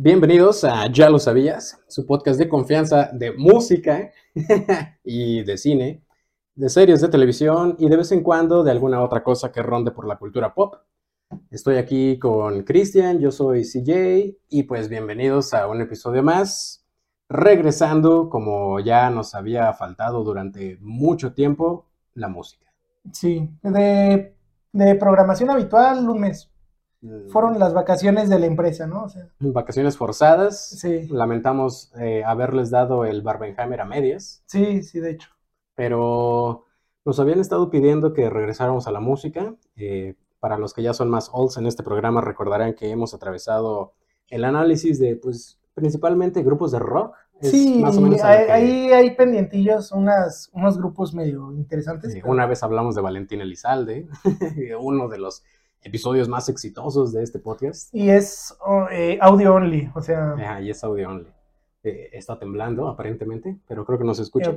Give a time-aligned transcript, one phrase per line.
[0.00, 4.12] Bienvenidos a Ya lo sabías, su podcast de confianza de música
[5.02, 6.04] y de cine,
[6.54, 9.90] de series de televisión y de vez en cuando de alguna otra cosa que ronde
[9.90, 10.76] por la cultura pop.
[11.50, 16.86] Estoy aquí con Cristian, yo soy CJ y pues bienvenidos a un episodio más,
[17.28, 22.72] regresando como ya nos había faltado durante mucho tiempo, la música.
[23.10, 24.32] Sí, de,
[24.72, 26.48] de programación habitual, un mes.
[27.28, 29.04] Fueron las vacaciones de la empresa, ¿no?
[29.04, 30.68] O sea, Vacaciones forzadas.
[30.80, 35.30] sí, Lamentamos eh, haberles dado el Barbenheimer a medias, sí, sí, de hecho.
[35.74, 36.64] pero
[37.04, 39.54] nos habían estado pidiendo que regresáramos a la música.
[39.76, 43.94] Eh, para los que ya son más olds en este programa, recordarán que hemos atravesado
[44.28, 47.14] el análisis de, pues, principalmente grupos de rock.
[47.40, 52.12] Es Sí, más o menos hay, que- ahí hay pendientillos, unas, unos grupos medio interesantes.
[52.14, 54.08] eh, pero- Una vez hablamos de Valentín Elizalde,
[54.80, 55.42] uno de los
[55.82, 57.94] episodios más exitosos de este podcast.
[57.94, 61.28] Y es oh, eh, audio only, o sea, Ah, y es audio only.
[61.82, 64.56] Eh, está temblando, aparentemente, pero creo que no se escucha.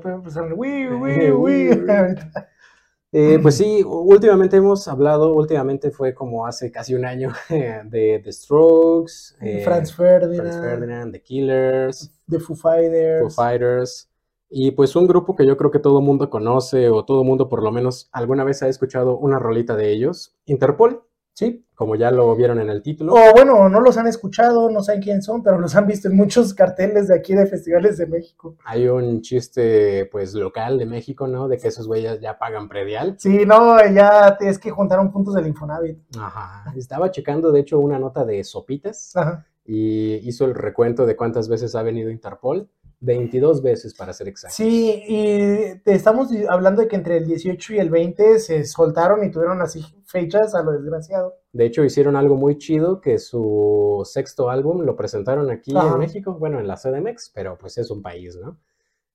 [3.13, 8.31] Eh, pues sí, últimamente hemos hablado, últimamente fue como hace casi un año, de The
[8.31, 13.21] Strokes, eh, Franz Ferdinand, Franz Ferdinand, The Killers, The Foo Fighters.
[13.21, 14.09] Foo Fighters,
[14.49, 17.63] y pues un grupo que yo creo que todo mundo conoce o todo mundo por
[17.63, 21.03] lo menos alguna vez ha escuchado una rolita de ellos, Interpol,
[21.45, 21.65] Sí.
[21.73, 23.13] como ya lo vieron en el título.
[23.15, 26.15] O bueno, no los han escuchado, no saben quién son, pero los han visto en
[26.15, 28.55] muchos carteles de aquí de festivales de México.
[28.65, 31.47] Hay un chiste pues local de México, ¿no?
[31.47, 33.15] De que esos güeyes ya pagan predial.
[33.17, 35.97] Sí, no, ya es que juntaron puntos del Infonavit.
[36.19, 36.71] Ajá.
[36.77, 39.15] Estaba checando de hecho una nota de Sopitas.
[39.15, 39.47] Ajá.
[39.65, 42.69] y hizo el recuento de cuántas veces ha venido Interpol.
[43.03, 44.55] 22 veces para ser exacto.
[44.55, 49.23] Sí, y te estamos hablando de que entre el 18 y el 20 se soltaron
[49.23, 51.35] y tuvieron así fechas a lo desgraciado.
[51.53, 55.93] De hecho, hicieron algo muy chido que su sexto álbum lo presentaron aquí Ajá.
[55.93, 58.59] en México, bueno, en la CDMX, pero pues es un país, ¿no?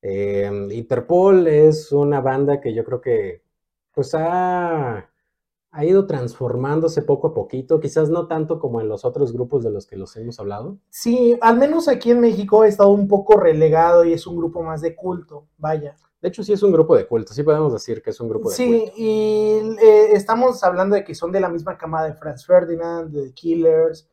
[0.02, 3.42] Eh, Interpol es una banda que yo creo que
[3.92, 5.10] pues ha,
[5.70, 9.70] ha ido transformándose poco a poquito, quizás no tanto como en los otros grupos de
[9.70, 10.78] los que los hemos hablado.
[10.90, 14.62] Sí, al menos aquí en México ha estado un poco relegado y es un grupo
[14.62, 15.96] más de culto, vaya.
[16.20, 18.48] De hecho, sí es un grupo de culto, sí podemos decir que es un grupo
[18.50, 18.92] de Sí, culto.
[18.96, 23.28] y eh, estamos hablando de que son de la misma camada de Franz Ferdinand, de
[23.28, 24.08] The Killers,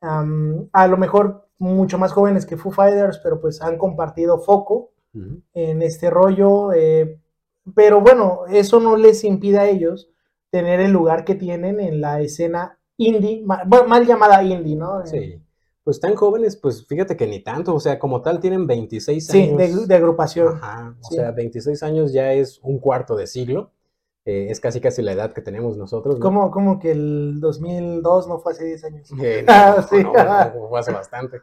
[0.00, 4.90] a lo mejor mucho más jóvenes que Foo Fighters, pero pues han compartido foco
[5.54, 7.20] en este rollo, eh,
[7.74, 10.10] pero bueno, eso no les impide a ellos
[10.50, 15.06] tener el lugar que tienen en la escena indie, ma- bueno, mal llamada indie, ¿no?
[15.06, 15.40] Sí.
[15.84, 19.42] Pues tan jóvenes, pues fíjate que ni tanto, o sea, como tal tienen 26 Sí,
[19.42, 19.58] años.
[19.58, 20.56] de, de agrupación.
[20.56, 21.16] Ajá, o Sí.
[21.16, 23.70] sea, 26 años ya es un cuarto de siglo.
[24.26, 26.14] eh, es casi casi la edad que tenemos nosotros.
[26.18, 26.22] ¿no?
[26.22, 29.10] Como, como que el 2002 no fue hace 10 años.
[29.22, 30.02] Eh, Ah, no, sí.
[30.02, 31.42] no, no, fue hace bastante.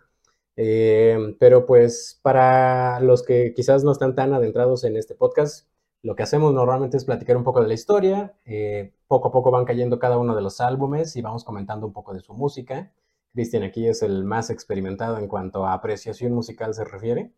[0.55, 5.67] Eh, pero pues para los que quizás no están tan adentrados en este podcast,
[6.01, 8.33] lo que hacemos normalmente es platicar un poco de la historia.
[8.45, 11.93] eh, poco a poco van cayendo cada uno de los álbumes y vamos comentando un
[11.93, 12.91] poco de su música.
[13.33, 17.31] Cristian aquí es el más experimentado en cuanto a apreciación musical se refiere.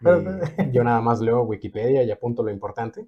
[0.00, 0.40] pero- Eh,
[0.72, 3.06] yo nada más leo Wikipedia y apunto lo importante.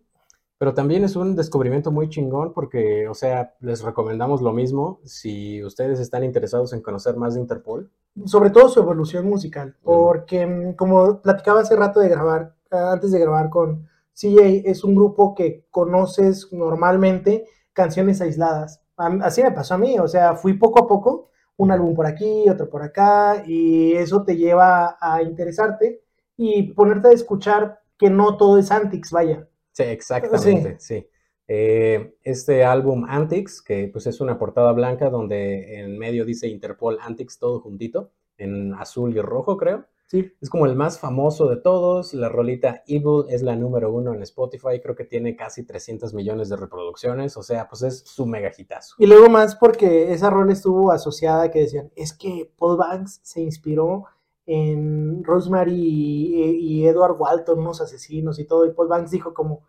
[0.58, 5.62] Pero también es un descubrimiento muy chingón porque, o sea, les recomendamos lo mismo si
[5.62, 7.90] ustedes están interesados en conocer más de Interpol.
[8.24, 13.12] sobre todo su evolución musical, porque mm, como platicaba hace rato de grabar, ah, antes
[13.12, 18.82] de grabar con CJ, es un grupo que conoces normalmente canciones aisladas.
[18.96, 21.28] Así me pasó a mí, o sea, fui poco a poco,
[21.58, 26.02] un álbum por aquí, otro por acá, y eso te lleva a interesarte
[26.36, 29.46] y ponerte a escuchar que no todo es Antics, vaya.
[29.72, 31.06] Sí, exactamente, sí.
[31.48, 36.98] Eh, este álbum Antics, que pues es una portada blanca donde en medio dice Interpol
[37.00, 39.86] Antics todo juntito, en azul y rojo creo.
[40.08, 40.32] Sí.
[40.40, 42.14] Es como el más famoso de todos.
[42.14, 44.80] La rolita Evil es la número uno en Spotify.
[44.82, 47.36] Creo que tiene casi 300 millones de reproducciones.
[47.36, 48.94] O sea, pues es su mega hitazo.
[48.98, 53.42] Y luego más porque esa rol estuvo asociada que decían, es que Paul Banks se
[53.42, 54.06] inspiró
[54.46, 56.42] en Rosemary y,
[56.80, 59.66] y Edward Walton, unos asesinos y todo, y Paul Banks dijo como,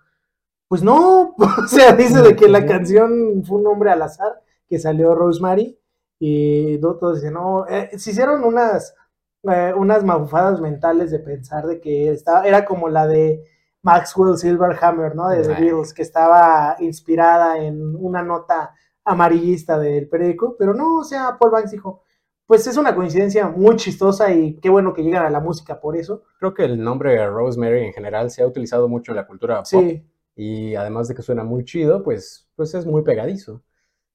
[0.69, 4.79] pues no, o sea, dice de que la canción fue un nombre al azar, que
[4.79, 5.77] salió Rosemary,
[6.17, 8.95] y to- todos dicen, no, eh, se hicieron unas,
[9.43, 13.43] eh, unas mafufadas mentales de pensar de que estaba, era como la de
[13.81, 15.29] Maxwell Silverhammer, ¿no?
[15.29, 15.49] De The.
[15.49, 18.73] Beatles, que estaba inspirada en una nota
[19.05, 22.03] amarillista del periódico, pero no, o sea, Paul Banks dijo,
[22.45, 25.95] pues es una coincidencia muy chistosa y qué bueno que llegan a la música por
[25.95, 26.23] eso.
[26.39, 29.65] Creo que el nombre Rosemary en general se ha utilizado mucho en la cultura pop.
[29.65, 30.03] Sí,
[30.35, 33.61] Y además de que suena muy chido, pues, pues es muy pegadizo.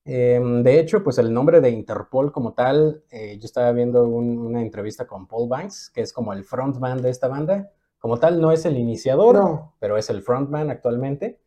[0.05, 4.61] Em, de hecho, pues el nombre de Interpol como tal, eh, yo estaba viendo una
[4.61, 7.71] entrevista con Paul Banks, que es como el frontman de esta banda.
[7.99, 11.41] Como tal, no es el iniciador, pero es el frontman actualmente.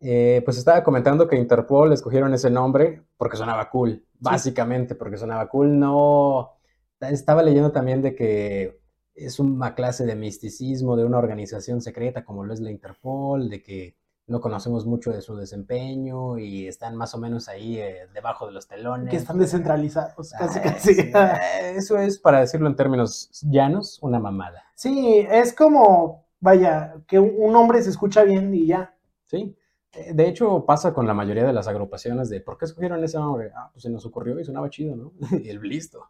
[0.00, 5.48] Eh, pues estaba comentando que Interpol escogieron ese nombre porque sonaba cool, básicamente porque sonaba
[5.48, 5.78] cool.
[5.78, 6.52] No,
[7.00, 8.80] estaba leyendo también de que
[9.14, 13.62] es una clase de misticismo de una organización secreta como lo es la Interpol, de
[13.62, 13.96] que
[14.28, 18.52] no conocemos mucho de su desempeño y están más o menos ahí eh, debajo de
[18.52, 19.10] los telones.
[19.10, 21.00] Que están descentralizados, casi, casi.
[21.00, 24.64] Eh, eso es, para decirlo en términos llanos, una mamada.
[24.74, 28.94] Sí, es como, vaya, que un hombre se escucha bien y ya.
[29.24, 29.56] Sí.
[29.92, 33.18] Eh, de hecho, pasa con la mayoría de las agrupaciones de ¿por qué escogieron ese
[33.18, 33.50] nombre?
[33.56, 35.12] Ah, pues se nos ocurrió y sonaba chido, ¿no?
[35.42, 36.04] y el listo.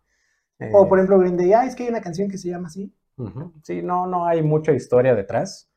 [0.73, 2.93] o por ejemplo, Green Day, ah, es que hay una canción que se llama así.
[3.62, 5.68] Sí, no, no hay mucha historia detrás.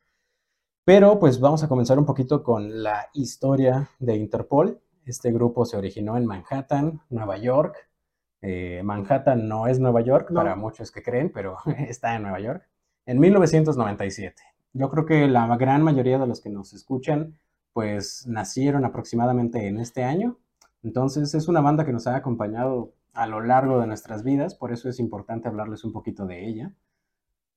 [0.84, 4.80] Pero pues vamos a comenzar un poquito con la historia de Interpol.
[5.04, 7.88] Este grupo se originó en Manhattan, Nueva York.
[8.40, 11.58] Eh, Manhattan no es Nueva York, para muchos que creen, pero
[11.88, 12.68] está en Nueva York.
[13.06, 14.42] En 1997.
[14.72, 17.38] Yo creo que la gran mayoría de los que nos escuchan,
[17.72, 20.38] pues nacieron aproximadamente en este año.
[20.82, 24.72] Entonces es una banda que nos ha acompañado a lo largo de nuestras vidas, por
[24.72, 26.74] eso es importante hablarles un poquito de ella.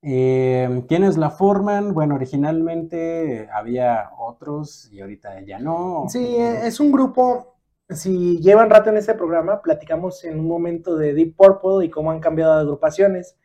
[0.08, 1.92] Eh, ¿Quiénes la forman?
[1.92, 6.04] Bueno, originalmente había otros y ahorita ya no.
[6.08, 7.56] Sí, es un grupo,
[7.88, 12.12] si llevan rato en este programa, platicamos en un momento de Deep Purple y cómo
[12.12, 13.36] han cambiado de agrupaciones.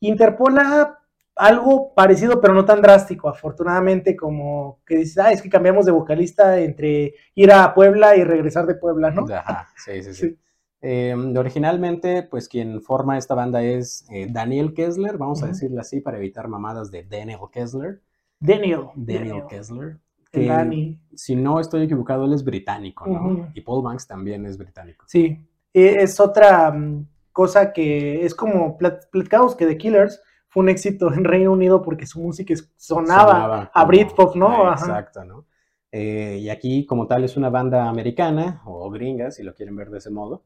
[0.00, 0.98] Interpola
[1.36, 5.92] algo parecido, pero no tan drástico, afortunadamente, como que dices, ah, es que cambiamos de
[5.92, 9.26] vocalista entre ir a Puebla y regresar de Puebla, ¿no?
[9.32, 10.12] Ajá, sí, sí.
[10.12, 10.38] sí.
[10.82, 16.00] Em, originalmente, pues quien forma esta banda es eh, Daniel Kessler, vamos a decirle así
[16.00, 18.00] para evitar mamadas de Daniel Kessler.
[18.38, 18.86] Daniel.
[18.94, 19.98] Daniel, Kessler.
[20.32, 23.50] Que, si no estoy equivocado, él es británico, ¿no?
[23.52, 25.04] Y Paul Banks también es británico.
[25.08, 25.44] Sí,
[25.74, 31.12] e, es otra mm, cosa que es como platicamos que The Killers fue un éxito
[31.12, 34.70] en Reino Unido porque su música sonaba, a Britpop, ¿no?
[34.70, 35.44] Exacto, ¿no?
[35.92, 39.90] Eh, y aquí, como tal, es una banda americana o gringa, si lo quieren ver
[39.90, 40.44] de ese modo.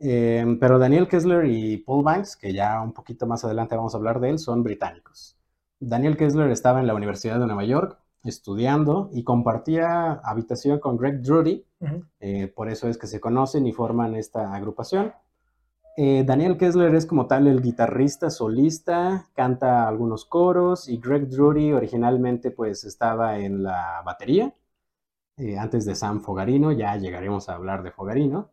[0.00, 3.98] Em, pero Daniel Kessler y Paul Banks, que ya un poquito más adelante vamos a
[3.98, 5.36] hablar de él, son británicos.
[5.80, 11.22] Daniel Kessler estaba en la Universidad de Nueva York estudiando y compartía habitación con Greg
[11.22, 11.64] Drury,
[12.20, 15.12] eh, por eso es que se conocen y forman esta agrupación.
[15.96, 21.72] Eh, Daniel Kessler es como tal el guitarrista solista, canta algunos coros y Greg Drury
[21.72, 24.54] originalmente pues estaba en la batería,
[25.38, 28.50] eh, antes de Sam Fogarino, ya llegaremos a hablar de Fogarino.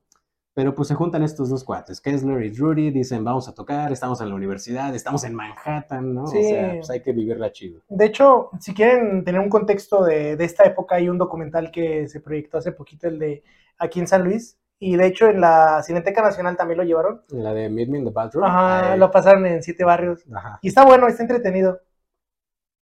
[0.55, 4.21] Pero pues se juntan estos dos cuates, Kessler y Drury, dicen vamos a tocar, estamos
[4.21, 6.27] en la universidad, estamos en Manhattan, ¿no?
[6.27, 6.37] Sí.
[6.37, 7.81] O sea, pues hay que vivirla chido.
[7.89, 12.21] De hecho, si quieren tener un contexto de, esta época, hay un documental que se
[12.21, 13.43] proyectó hace poquito, el de
[13.77, 17.21] aquí en San Luis, y de hecho en la Cineteca Nacional también lo llevaron.
[17.27, 18.45] La de Meet Me in the Bathroom.
[18.45, 20.23] Ajá, lo pasaron en siete barrios.
[20.33, 20.59] Ajá.
[20.61, 21.81] Y está bueno, está entretenido.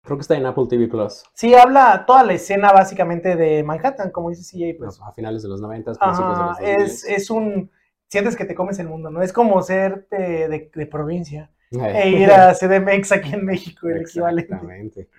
[0.09, 1.23] Creo que está en Apple TV Plus.
[1.35, 4.79] Sí, habla toda la escena básicamente de Manhattan, como dice CJ.
[4.79, 4.99] Pues.
[5.03, 6.77] a finales de los 90, principios de los 2000.
[6.83, 7.71] Es, es un.
[8.09, 9.21] Sientes que te comes el mundo, ¿no?
[9.21, 14.55] Es como ser de, de, provincia e ir a CDMX aquí en México, el equivalente.
[14.55, 15.11] Exactamente.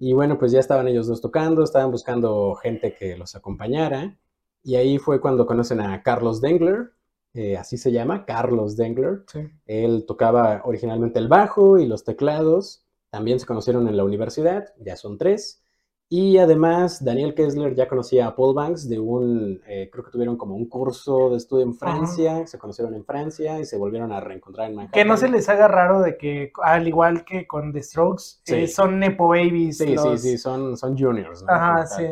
[0.00, 4.18] Y bueno, pues ya estaban ellos dos tocando, estaban buscando gente que los acompañara.
[4.64, 6.90] Y ahí fue cuando conocen a Carlos Dengler,
[7.32, 9.22] eh, así se llama, Carlos Dengler.
[9.28, 9.48] Sí.
[9.66, 12.84] Él tocaba originalmente el bajo y los teclados.
[13.12, 15.62] También se conocieron en la universidad, ya son tres.
[16.08, 20.38] Y además, Daniel Kessler ya conocía a Paul Banks de un, eh, creo que tuvieron
[20.38, 24.20] como un curso de estudio en Francia, se conocieron en Francia y se volvieron a
[24.20, 24.98] reencontrar en Manhattan.
[24.98, 28.66] Que no se les haga raro de que, al igual que con The Strokes, eh,
[28.66, 29.76] son Nepo Babies.
[29.76, 31.44] Sí, sí, sí, son, son juniors.
[31.46, 32.04] Ajá, sí.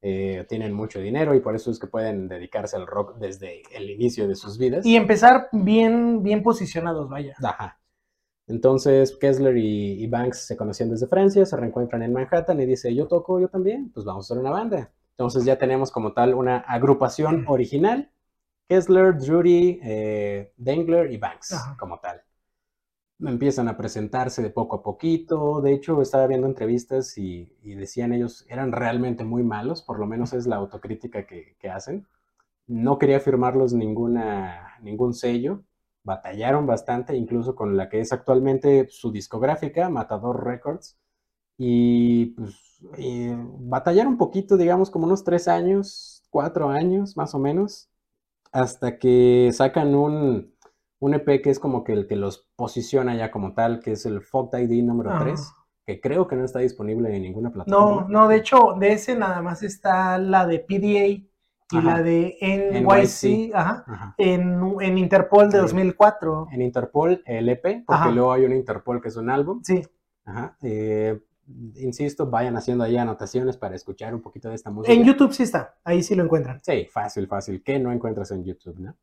[0.00, 3.88] Eh, tienen mucho dinero y por eso es que pueden dedicarse al rock desde el
[3.90, 4.84] inicio de sus vidas.
[4.84, 7.36] Y empezar bien, bien posicionados, vaya.
[7.40, 7.78] Ajá.
[8.52, 13.08] Entonces Kessler y, Banks se conocían desde Francia, se reencuentran en Manhattan y dice, yo
[13.08, 14.92] toco, yo también, pues vamos a hacer una banda.
[15.12, 18.12] Entonces ya tenemos como tal una agrupación original,
[18.68, 22.20] Kessler, Drury, eh, Dengler y Banks como tal.
[23.20, 28.44] Empiezan a presentarse de poco a poquito, de hecho estaba viendo entrevistas y, decían ellos
[28.50, 32.06] eran realmente muy malos, por lo menos es la autocrítica que, que hacen.
[32.66, 35.62] No quería firmarlos ninguna, ningún sello,
[36.04, 40.98] batallaron bastante, incluso con la que es actualmente su discográfica, Matador Records,
[41.56, 42.78] y pues
[43.58, 47.88] batallaron un poquito, digamos, como unos tres años, cuatro años más o menos,
[48.50, 50.54] hasta que sacan un,
[50.98, 54.06] un EP que es como que el que los posiciona ya como tal, que es
[54.06, 55.52] el Folk ID número 3,
[55.86, 58.02] que creo que no está disponible en ninguna plataforma.
[58.02, 61.26] No, no, de hecho, de ese nada más está la de PDA,
[61.72, 61.96] y Ajá.
[61.98, 63.54] la de NYC, NYC.
[63.54, 64.14] ajá, Ajá.
[64.18, 65.62] en, en Interpol de Sí.
[65.62, 66.48] 2004.
[66.52, 69.60] En Interpol, el EP, porque luego hay un Interpol que es un álbum.
[69.64, 69.82] Sí,
[70.24, 70.56] Ajá.
[70.62, 71.18] eh,
[71.76, 74.92] insisto, vayan haciendo ahí anotaciones para escuchar un poquito de esta música.
[74.92, 76.60] en YouTube sí está, ahí sí lo encuentran.
[76.62, 78.96] Sí, fácil, fácil, que no encuentras en YouTube, ¿no?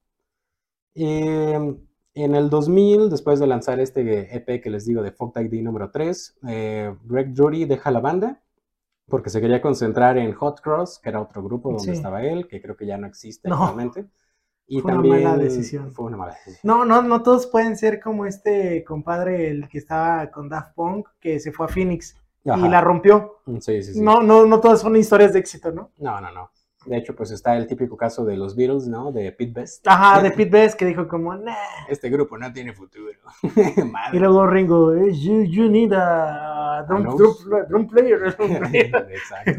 [0.95, 1.75] Eh,
[2.15, 5.91] en el 2000, después de lanzar este EP que les digo de Folk ID número
[5.91, 8.41] 3, eh, Greg Drury deja la banda
[9.09, 11.91] porque se quería concentrar en Hot Cross, que era otro grupo donde Sí.
[11.91, 13.55] estaba él, que creo que ya no existe No.
[13.55, 14.05] actualmente.
[14.67, 15.91] Y Fue una también mala decisión.
[15.91, 16.59] Fue una mala decisión.
[16.63, 21.07] No, no, no todos pueden ser como este compadre, el que estaba con Daft Punk,
[21.19, 22.65] que se fue a Phoenix Ajá.
[22.65, 23.39] y la rompió.
[23.59, 24.01] Sí, sí, sí.
[24.01, 25.91] No, no, no todas son historias de éxito, ¿no?
[25.97, 26.51] No, no, no.
[26.89, 29.11] De hecho, pues está el típico caso de los Beatles, ¿no?
[29.11, 29.87] De Pete Best.
[29.87, 31.53] Ajá, de Pete Best que dijo como, nah.
[31.87, 33.11] Este grupo no tiene futuro.
[33.91, 34.17] Madre.
[34.17, 38.35] Y luego Ringo, you, you need a drum, drum- drum player.
[38.39, 39.51] Exacto.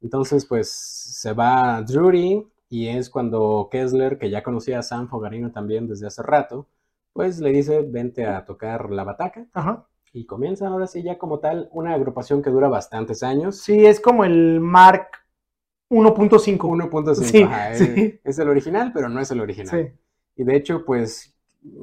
[0.00, 5.52] Entonces, pues se va Drury y es cuando Kessler, que ya conocía a Sam Fogarino
[5.52, 6.66] también desde hace rato,
[7.12, 9.44] pues le dice, vente a tocar la bataca.
[9.52, 9.86] Ajá.
[10.14, 13.58] Y comienza ahora sí ya como tal una agrupación que dura bastantes años.
[13.60, 15.08] Sí, es como el Mark
[15.90, 16.58] 1.5.
[16.68, 17.14] 1.5.
[17.14, 18.20] Sí, ajá, es- sí.
[18.24, 19.70] Es el original, pero no es el original.
[19.70, 19.92] Sí.
[20.36, 21.34] Y de hecho, pues,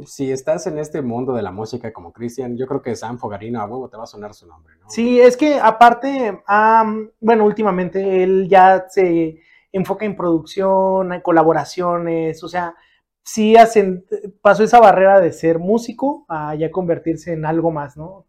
[0.05, 3.59] si estás en este mundo de la música como Cristian, yo creo que Sam Fogarino
[3.61, 4.89] a huevo te va a sonar su nombre, ¿no?
[4.89, 9.39] Sí, es que aparte, am, bueno, últimamente él ya se
[9.71, 12.75] enfoca en producción, en colaboraciones, o sea,
[13.23, 14.05] sí hacen,
[14.41, 18.25] pasó esa barrera de ser músico a ya convertirse en algo más, ¿no?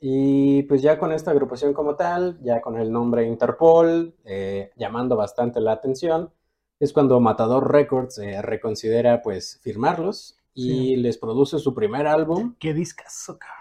[0.00, 5.16] Y pues ya con esta agrupación como tal, ya con el nombre Interpol, eh, llamando
[5.16, 6.30] bastante la atención,
[6.78, 10.96] es cuando Matador Records eh, reconsidera pues firmarlos y Sí.
[10.96, 12.54] les produce su primer álbum.
[12.60, 13.56] Qué discazo, cabrón.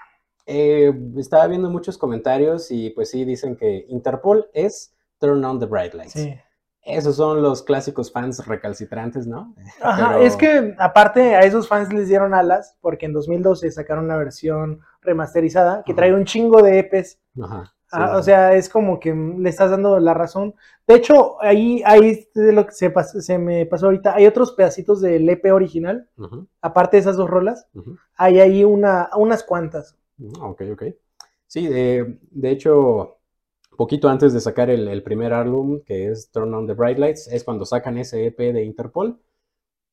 [0.46, 5.66] Eh, estaba viendo muchos comentarios y pues sí dicen que Interpol es Turn on the
[5.66, 6.14] Bright Lights.
[6.14, 6.36] Sí.
[6.84, 9.54] Esos son los clásicos fans recalcitrantes, ¿no?
[9.82, 14.06] Ajá, Pero- es que aparte a esos fans les dieron alas porque en 2012 sacaron
[14.06, 15.98] una versión remasterizada que Ajá.
[15.98, 17.18] trae un chingo de EPs.
[17.42, 20.54] Ajá, sí, Ah, o sea, es como que le estás dando la razón.
[20.86, 25.02] De hecho, ahí, ahí lo que se, pas- se me pasó ahorita, hay otros pedacitos
[25.02, 26.10] del EP original,
[26.62, 27.68] aparte de esas dos rolas,
[28.16, 29.96] hay ahí una, unas cuantas.
[30.42, 30.84] Ah, Ok, ok.
[31.48, 33.20] Sí, de, de hecho,
[33.78, 37.28] poquito antes de sacar el, el primer álbum, que es Turn on the Bright Lights,
[37.32, 39.20] es cuando sacan ese EP de Interpol,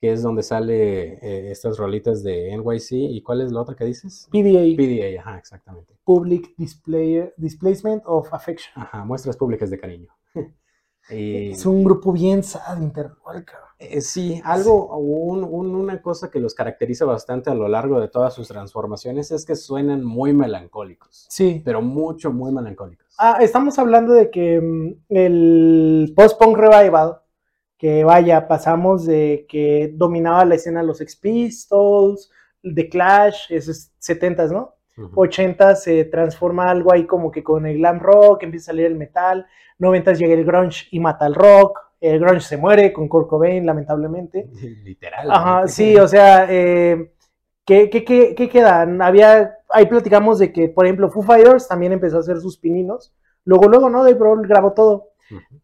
[0.05, 2.93] que es donde sale eh, estas rolitas de NYC.
[2.93, 4.29] ¿Y cuál es la otra que dices?
[4.31, 5.95] PDA, PDA, ajá, exactamente.
[6.05, 8.71] Public Display, Displacement of Affection.
[8.77, 10.09] Ajá, muestras públicas de cariño.
[11.11, 13.15] Y, Es un grupo bien sad, cabrón.
[13.79, 18.09] eh, sí, algo, un- un- una cosa que los caracteriza bastante a lo largo de
[18.09, 21.61] todas sus transformaciones es que suenan muy melancólicos, Sí.
[21.63, 23.15] pero mucho, muy melancólicos.
[23.19, 27.19] Ah, estamos hablando de que mm, el post-punk revival,
[27.79, 32.31] que vaya, pasamos de que dominaba la escena los Sex Pistols,
[32.63, 34.75] The Clash, esos 70s, ¿no?
[34.97, 38.95] 80 se transforma algo ahí como que con el glam rock, empieza a salir el
[38.95, 39.47] metal,
[39.79, 43.67] 90 llega el grunge y mata el rock, el grunge se muere con Kurt Cobain,
[43.67, 44.49] lamentablemente.
[44.85, 45.31] Literal.
[45.31, 47.13] Ajá, sí, o sea, eh,
[47.65, 49.03] ¿qué, qué, qué, qué quedan?
[49.03, 53.13] Había, ahí platicamos de que, por ejemplo, Foo Fighters también empezó a hacer sus pininos,
[53.45, 54.05] luego, luego, ¿no?
[54.05, 55.09] Dave Grohl grabó todo.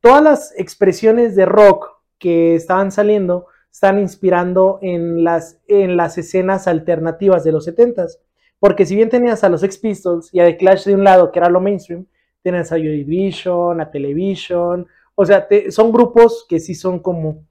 [0.00, 6.68] Todas las expresiones de rock que estaban saliendo están inspirando en las, en las escenas
[6.68, 8.18] alternativas de los 70s.
[8.60, 11.32] Porque si bien tenías a los Sex Pistols y a The Clash de un lado,
[11.32, 12.06] que era lo mainstream,
[12.42, 17.46] tienes a Joy Division, a Television, o sea, te- son grupos que sí son como,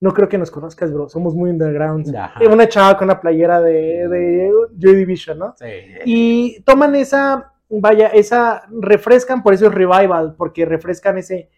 [0.00, 2.14] no creo que nos conozcas, bro, somos muy underground.
[2.16, 2.42] Ajá.
[2.42, 5.54] Eh, Una chava con una playera de, de Joy Division, ¿no?
[5.58, 5.66] Sí.
[6.04, 11.50] Y toman esa, vaya, esa, refrescan, por eso es revival, porque refrescan ese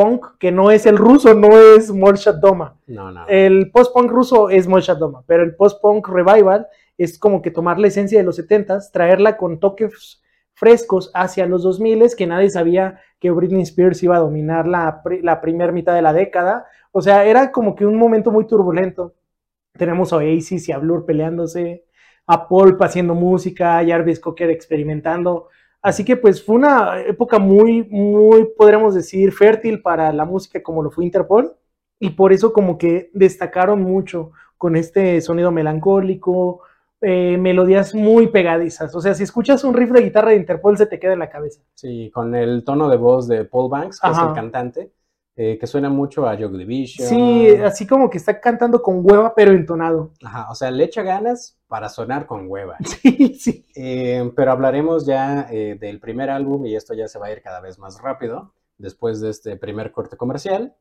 [0.00, 2.76] post-punk que no es el ruso, no es Molchat Doma.
[2.86, 3.26] No, no.
[3.28, 6.66] El post-punk ruso es Molchat Doma, pero el post-punk revival
[6.96, 10.22] es como que tomar la esencia de los 70s, traerla con toques
[10.54, 15.72] frescos hacia los 2000 que nadie sabía que Britney Spears iba a dominar la primera
[15.72, 16.66] mitad de la década.
[16.92, 19.14] O sea, era como que un momento muy turbulento.
[19.72, 21.84] Tenemos a Oasis y a Blur peleándose,
[22.26, 25.48] a Pulp haciendo música, a Jarvis Cocker experimentando.
[25.82, 30.82] Así que pues fue una época muy, muy, podríamos decir, fértil para la música como
[30.82, 31.54] lo fue Interpol.
[31.98, 36.62] Y por eso como que destacaron mucho con este sonido melancólico,
[37.00, 38.94] eh, melodías muy pegadizas.
[38.94, 41.30] O sea, si escuchas un riff de guitarra de Interpol se te queda en la
[41.30, 41.62] cabeza.
[41.74, 44.92] Sí, con el tono de voz de Paul Banks, que es el cantante,
[45.42, 47.08] eh, que suena mucho a Joy Division.
[47.08, 50.12] Sí, así como que está cantando con hueva, pero entonado.
[50.22, 52.76] Ajá, o sea, le echa ganas para sonar con hueva.
[52.84, 53.66] Sí, sí.
[53.74, 57.40] Eh, pero hablaremos ya eh, del primer álbum y esto ya se va a ir
[57.40, 60.76] cada vez más rápido después de este primer corte comercial.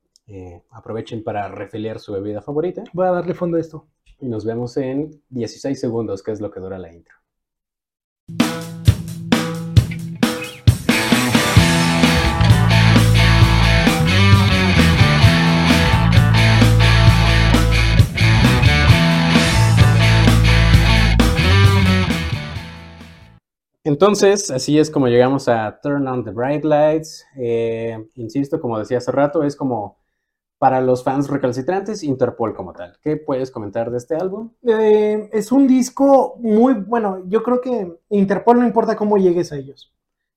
[0.72, 3.88] Aprovechen para refiliar su bebida favorita Voy a darle fondo a esto.
[4.20, 7.16] y nos vemos en 16 segundos, que es lo que dura la intro.
[23.90, 27.26] Entonces, así es como llegamos a Turn on the Bright Lights.
[27.36, 29.98] Eh, insisto, como decía hace rato, es como
[30.60, 33.00] para los fans recalcitrantes, Interpol como tal.
[33.02, 34.52] ¿Qué puedes comentar de este álbum?
[34.62, 37.24] Eh, es un disco muy bueno.
[37.26, 39.92] Yo creo que Interpol no importa cómo llegues a ellos.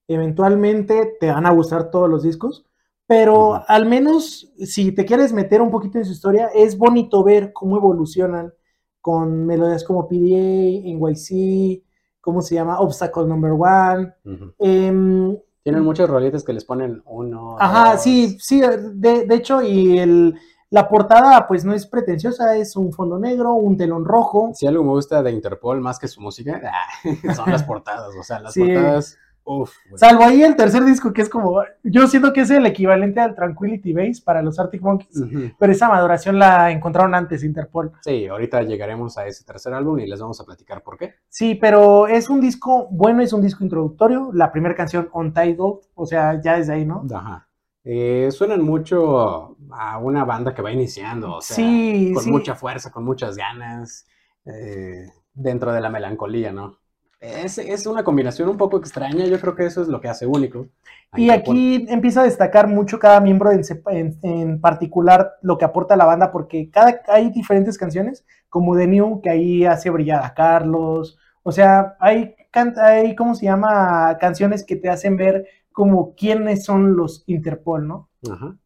[0.09, 2.65] Eventualmente te van a gustar todos los discos,
[3.07, 7.53] pero al menos si te quieres meter un poquito en su historia, es bonito ver
[7.53, 8.55] cómo evolucionan
[9.03, 11.83] con melodías como PDA, NYC,
[12.23, 12.81] ¿cómo se llama?
[12.81, 14.15] Obstacle Number One.
[14.59, 17.57] Em, Tienen muchos rolitas que les ponen uno.
[17.61, 18.03] Ajá, dos.
[18.03, 20.35] sí, sí, de, de hecho, y el,
[20.71, 24.53] la portada pues no es pretenciosa, es un fondo negro, un telón rojo.
[24.55, 26.61] Si algo me gusta de Interpol más que su música,
[27.37, 28.15] son las portadas.
[28.19, 28.63] O sea, las Sí.
[28.65, 29.19] portadas.
[29.45, 29.73] Uf.
[29.97, 33.35] Salvo ahí el tercer disco que es como, yo siento que es el equivalente al
[33.35, 35.23] Tranquility Base para los Arctic Monkeys,
[35.59, 37.93] pero esa maduración la encontraron antes Interpol.
[38.03, 41.15] Sí, ahorita llegaremos a ese tercer álbum y les vamos a platicar por qué.
[41.29, 46.07] Sí, pero es un disco bueno, es un disco introductorio, la primera canción Untitled, o
[46.07, 47.05] sea, ya desde ahí, ¿no?
[47.13, 47.49] Ajá.
[47.85, 52.31] Eh, suenan mucho a una banda que va iniciando, o sea, sí, con sí.
[52.31, 54.07] mucha fuerza, con muchas ganas,
[54.45, 56.79] eh, dentro de la melancolía, ¿no?
[57.23, 60.27] Es, es una combinación un poco extraña, yo creo que eso es lo que hace
[60.27, 60.69] único.
[61.15, 65.97] Y aquí empieza a destacar mucho cada miembro en, en- en particular lo que aporta
[65.97, 70.35] la banda, porque cada, hay diferentes canciones, como The New, que ahí hace brillar a
[70.35, 71.17] Carlos.
[71.45, 74.19] O sea, hay, can- hay ¿cómo se llama?
[74.21, 78.09] Canciones que te hacen ver como quiénes son los Interpol, ¿no?
[78.31, 78.57] Ajá.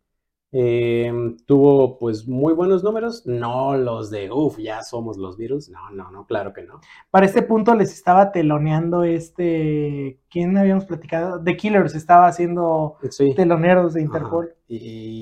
[0.52, 1.12] Eh,
[1.44, 6.10] tuvo pues muy buenos números, no los de, uff, ya somos los Beatles, no, no,
[6.12, 6.80] no, claro que no.
[7.10, 11.42] Para este punto les estaba teloneando este, ¿quién habíamos platicado?
[11.42, 13.34] The Killers estaba haciendo Sí.
[13.34, 14.02] teloneros de.
[14.02, 14.54] Interpol.
[14.68, 14.76] Y,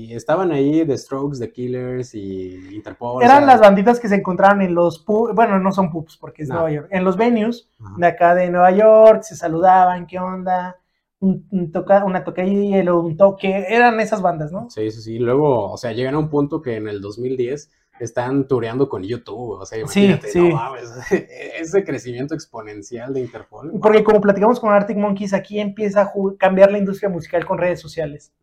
[0.09, 3.17] y estaban ahí The Strokes, The Killers y Interpol.
[3.17, 6.17] o Eran sea, las banditas que se encontraban en los pubs, bueno, no son pubs
[6.17, 6.55] porque es No.
[6.55, 7.95] Nueva York, en los venues ajá.
[7.97, 10.77] de acá de Nueva York, se saludaban, ¿qué onda?
[11.25, 14.69] Un, un toca, una tocadilla, luego un toque, eran esas bandas, ¿no?
[14.69, 15.17] Sí, sí, sí.
[15.19, 19.59] Luego, o sea, llegan a un punto que en el 2010 están tureando con YouTube.
[19.59, 20.49] O sea, Sí, imagínate, sí.
[20.49, 20.91] no mames,
[21.59, 23.71] ese crecimiento exponencial de Interpol.
[23.81, 27.79] Porque como platicamos con Arctic Monkeys, aquí empieza a cambiar la industria musical con redes
[27.79, 28.33] sociales.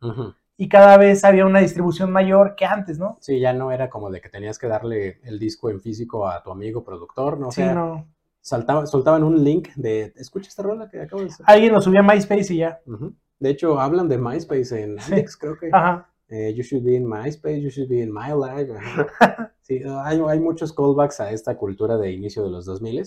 [0.56, 3.16] Y cada vez había una distribución mayor que antes, ¿no?
[3.20, 6.42] Sí, ya no era como de que tenías que darle el disco en físico a
[6.42, 7.48] tu amigo productor, ¿no?
[7.48, 8.06] O sí, no.
[8.42, 11.46] Saltaba- soltaban un link de, escucha esta rola que acabo de hacer.
[11.48, 12.80] Alguien lo subía a MySpace y ya.
[12.86, 13.14] Ujú.
[13.40, 15.12] De hecho, hablan de MySpace en Sí.
[15.14, 15.70] Alex, creo que.
[15.72, 16.08] Ajá.
[16.28, 18.72] Eh, you should be in MySpace, you should be in my life.
[19.62, 23.04] Sí, hay, hay muchos callbacks a esta cultura de inicio de los 2000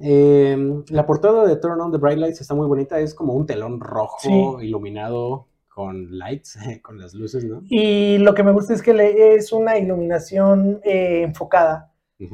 [0.00, 3.46] eh, La portada de Turn on the Bright Lights está muy bonita, es como un
[3.46, 4.66] telón rojo Sí.
[4.66, 7.62] iluminado con lights, con las luces, ¿no?
[7.68, 11.92] Y lo que me gusta es que le- es una iluminación eh, enfocada.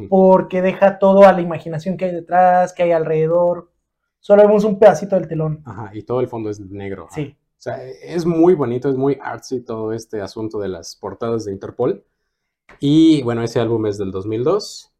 [0.09, 3.71] Porque deja todo a la imaginación que hay detrás, que hay alrededor.
[4.21, 5.63] Solo vemos un pedacito del telón.
[5.65, 7.09] Ajá, y todo el fondo es negro.
[7.11, 7.37] Sí.
[7.61, 11.53] O sea, es muy bonito, es muy artsy todo este asunto de las portadas de
[11.53, 12.05] Interpol.
[12.79, 14.93] Y bueno, ese álbum es del 2002.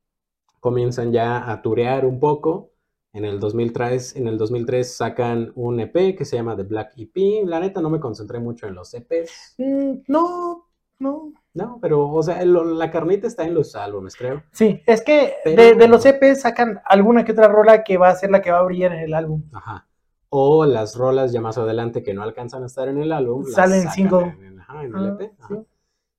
[0.61, 2.73] Comienzan ya a turear un poco.
[3.13, 7.47] En el 2003, en el 2003 sacan un EP que se llama The Black EP.
[7.47, 9.55] La neta no me concentré mucho en los EPs.
[9.59, 10.70] Mm, no,
[11.01, 11.33] no.
[11.53, 14.45] No, pero, o sea, lo- la carnita está en los álbumes, creo.
[14.53, 18.09] Sí, es que Pero- de, de los EPs sacan alguna que otra rola que va
[18.11, 19.43] a ser la que va a brillar en el álbum.
[19.53, 19.89] Ajá.
[20.29, 23.45] O las rolas ya más adelante que no alcanzan a estar en el álbum.
[23.47, 23.89] Salen.
[23.99, 25.29] En, ajá, en el Ah, EP.
[25.29, 25.37] sí.
[25.41, 25.63] ajá.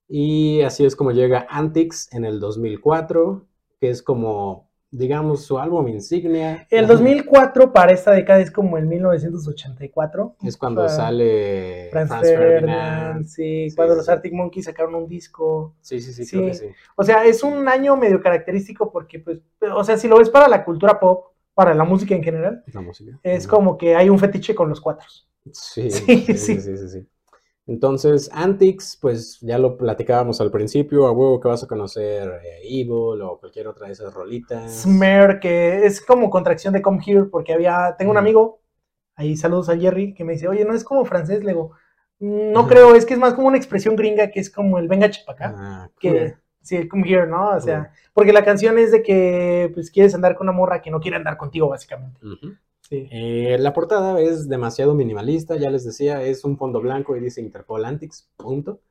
[0.09, 3.45] Y así es como llega Antics en el 2004,
[3.79, 6.67] que es como, digamos, su álbum insignia.
[6.69, 10.35] El 2004 para esta década es como el 1984.
[10.43, 13.25] Es cuando Ah, sale Franz, Franz Ferdinand, Ferdinand.
[13.25, 14.09] sí, Sí, cuando sí, los.
[14.09, 15.75] Arctic Monkeys sacaron un disco.
[15.81, 16.37] Sí, sí, sí, Sí.
[16.37, 16.65] creo que sí.
[16.95, 19.39] O sea, es un año medio característico porque, pues,
[19.73, 22.81] o sea, si lo ves para la cultura pop, para la música en general, La
[22.81, 23.19] música.
[23.23, 24.81] es como que hay un fetiche con los
[25.51, 26.61] Sí, sí, sí, sí.
[26.61, 27.07] sí, sí, sí.
[27.71, 32.59] Entonces, Antics, pues ya lo platicábamos al principio, a huevo que vas a conocer eh,
[32.65, 34.81] Evil o cualquier otra de esas rolitas.
[34.81, 38.59] Smear, que es como contracción de Come Here, porque había, tengo un amigo,
[39.15, 41.71] ahí saludos a Jerry, que me dice, oye, no es como francés, le digo,
[42.19, 42.69] no Ajá.
[42.69, 45.55] creo, es que es más como una expresión gringa que es como el venga chapacá,
[45.57, 47.51] Ah, que sí, el Come Here, ¿no?
[47.51, 50.91] O sea, porque la canción es de que, pues, quieres andar con una morra que
[50.91, 52.19] no quiere andar contigo, básicamente.
[52.91, 53.07] Sí.
[53.09, 57.39] Eh, la portada es demasiado minimalista, ya les decía, es un fondo blanco y dice
[57.39, 58.81] Interpol Antics, punto.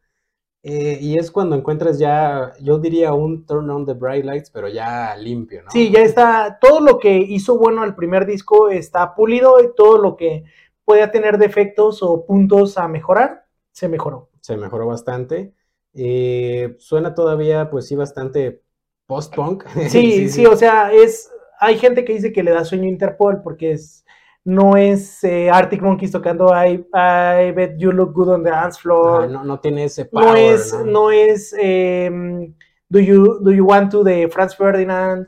[0.63, 4.69] Eh, y es cuando encuentras ya, yo diría un Turn on the Bright Lights, pero
[4.69, 5.71] ya limpio, ¿no?
[5.71, 9.99] Sí, ya está, todo lo que hizo bueno el primer disco está pulido y todo
[9.99, 10.45] lo que
[10.87, 14.31] pueda tener defectos o puntos a mejorar, se mejoró.
[14.41, 15.53] Se mejoró bastante.
[15.93, 18.63] Eh, suena todavía, pues sí, bastante
[19.07, 19.65] post-punk.
[19.91, 23.43] Sí, sí, o sea, es, hay gente que dice que le da sueño a Interpol
[23.43, 24.05] porque es,
[24.45, 28.81] no es eh, Arctic Monkeys tocando I, I bet you look good on the dance
[28.81, 29.25] floor.
[29.25, 30.85] Ajá, no, no tiene ese power, no es, ¿no?
[30.85, 32.55] no es em,
[32.89, 35.27] do, you, do You Want to de Franz Ferdinand.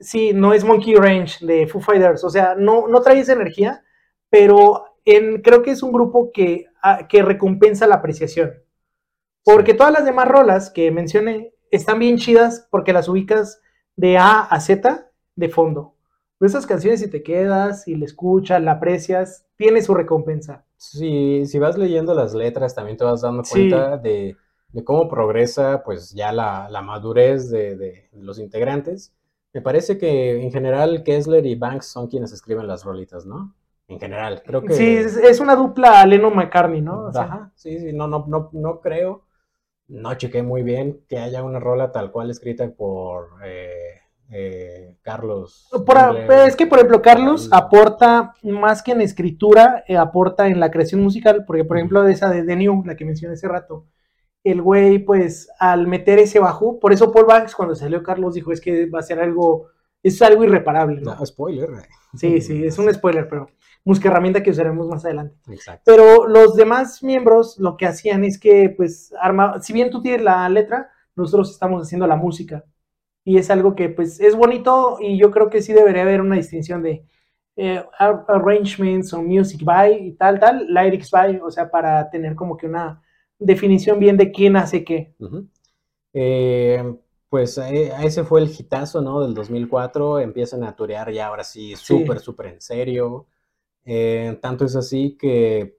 [0.00, 2.24] Sí, no es Monkey Range de Foo Fighters.
[2.24, 3.84] O sea, no, no trae esa energía,
[4.30, 8.54] pero en, creo que es un grupo que, ah, que recompensa la apreciación.
[9.44, 13.60] Porque todas las demás rolas que mencioné están bien chidas porque las ubicas
[13.96, 15.07] de A a Z
[15.38, 15.94] de fondo.
[16.38, 20.64] Pero esas canciones, si te quedas y la escuchas, la aprecias, tiene su recompensa.
[20.76, 23.52] Sí, si vas leyendo las letras, también te vas dando Sí.
[23.70, 24.36] cuenta de,
[24.72, 29.12] de cómo progresa, pues ya la, la madurez de, de los integrantes.
[29.52, 33.54] Me parece que en general Kessler y Banks son quienes escriben las rolitas, ¿no?
[33.88, 34.74] En general, creo que...
[34.74, 37.06] Sí, es, es una dupla Lennon-McCartney, ¿no?
[37.06, 39.24] O sea, Ajá, sí, sí, no, no, no, no creo,
[39.88, 45.68] no chequé muy bien que haya una rola tal cual escrita por eh, eh, Carlos.
[45.86, 45.96] Por
[46.46, 51.02] es que, por ejemplo, Carlos aporta más que en escritura, eh, aporta en la creación
[51.02, 53.86] musical, porque, por ejemplo, de esa de The New, la que mencioné hace rato,
[54.44, 58.52] el güey, pues, al meter ese bajo, por eso Paul Banks, cuando salió Carlos, dijo,
[58.52, 59.68] es que va a ser algo,
[60.02, 61.14] es algo irreparable, ¿no?
[61.14, 61.70] No, spoiler.
[61.70, 61.88] eh.
[62.14, 63.48] Sí, sí, es un spoiler, pero
[63.84, 65.36] música herramienta que usaremos más adelante.
[65.48, 65.82] Exacto.
[65.84, 70.22] Pero los demás miembros lo que hacían es que, pues, arma, si bien tú tienes
[70.22, 72.64] la letra, nosotros estamos haciendo la música.
[73.24, 76.36] Y es algo que, pues, es bonito y yo creo que sí debería haber una
[76.36, 77.04] distinción de
[77.56, 82.34] eh, ar- arrangements o music by y tal, tal, lyrics by, o sea, para tener
[82.34, 83.02] como que una
[83.38, 85.14] definición bien de quién hace qué.
[86.12, 86.82] Eh,
[87.28, 89.20] pues eh, ese fue el hitazo, ¿no?
[89.20, 90.20] Del 2004.
[90.20, 93.28] Empiezan a turear ya ahora sí, súper, súper en serio.
[94.40, 95.77] Tanto es así que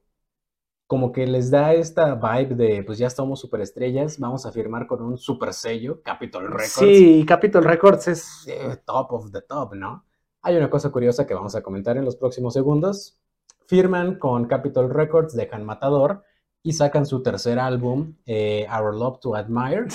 [0.90, 5.00] como que les da esta vibe de, pues ya estamos superestrellas, vamos a firmar con
[5.02, 6.72] un super sello, Capitol Records.
[6.72, 8.44] Sí, Capitol Records es...
[8.48, 10.04] eh, top of the top, ¿no?
[10.42, 13.20] Hay una cosa curiosa que vamos a comentar en los próximos segundos.
[13.68, 16.24] Firman con Capitol Records, dejan Matador
[16.60, 19.86] y sacan su tercer álbum, eh, Our Love to Admire,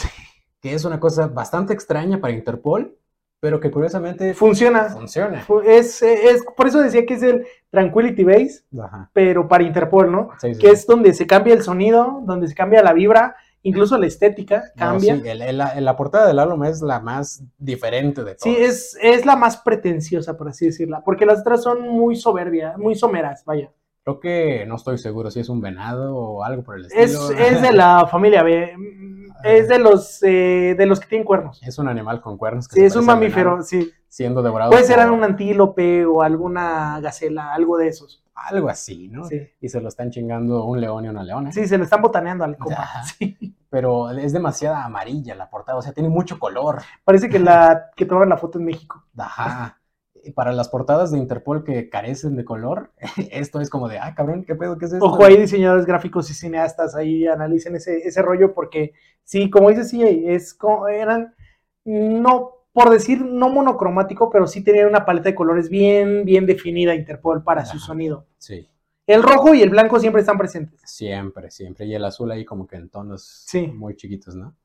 [0.61, 2.97] que es una cosa bastante extraña para Interpol,
[3.45, 4.85] pero que curiosamente Funciona.
[4.89, 5.41] funciona.
[5.41, 9.11] Fu- Es, es, por eso decía que es el Tranquility Base, Ajá.
[9.13, 10.31] pero para Interpol, ¿no?
[10.41, 10.73] Sí, sí, que sí.
[10.73, 14.85] es donde se cambia el sonido, donde se cambia la vibra, incluso la estética No,
[14.93, 15.15] cambia.
[15.17, 18.41] sí, el- el- la, la portada del álbum es la más diferente de todas.
[18.41, 22.79] Sí, es, es la más pretenciosa, por así decirla, porque las otras son muy soberbias,
[22.79, 23.69] muy someras, vaya.
[24.03, 27.03] Creo que no estoy seguro si es un venado o algo por el estilo.
[27.31, 28.73] Es, es de la familia B,
[29.43, 31.61] es de los, eh, de los que tienen cuernos.
[31.63, 32.67] Es un animal con cuernos.
[32.67, 33.91] que Sí, es un mamífero, venado, sí.
[34.07, 38.23] Siendo devorado Puede ser por un antílope o alguna gacela, algo de esos.
[38.33, 39.25] algo así, ¿no?
[39.25, 41.51] Sí, Y se lo están chingando un león y una leona.
[41.51, 42.87] sí se le están botaneando al compa.
[43.17, 43.55] Sí.
[43.69, 46.81] Pero es demasiada amarilla la portada, o sea, tiene mucho color.
[47.03, 49.03] Parece que, la, que toman la foto en México.
[49.17, 49.77] Ajá.
[50.33, 52.91] Para las portadas de Interpol que carecen de color,
[53.31, 54.77] esto es como de, ah, cabrón, ¿qué pedo?
[54.77, 55.05] ¿Qué es esto?
[55.05, 59.83] Ojo ahí, diseñadores gráficos y cineastas, ahí analicen ese, ese rollo porque sí, como dice
[59.83, 61.35] sí, es como, eran,
[61.83, 66.95] no, por decir, no monocromático, pero sí tenían una paleta de colores bien, bien definida
[66.95, 68.25] Interpol para su sonido.
[68.37, 68.67] Sí,
[69.07, 70.81] El rojo y el blanco siempre están presentes.
[70.83, 71.85] siempre, siempre.
[71.85, 73.67] Y el azul ahí como que en tonos Sí.
[73.67, 74.55] muy chiquitos, ¿no?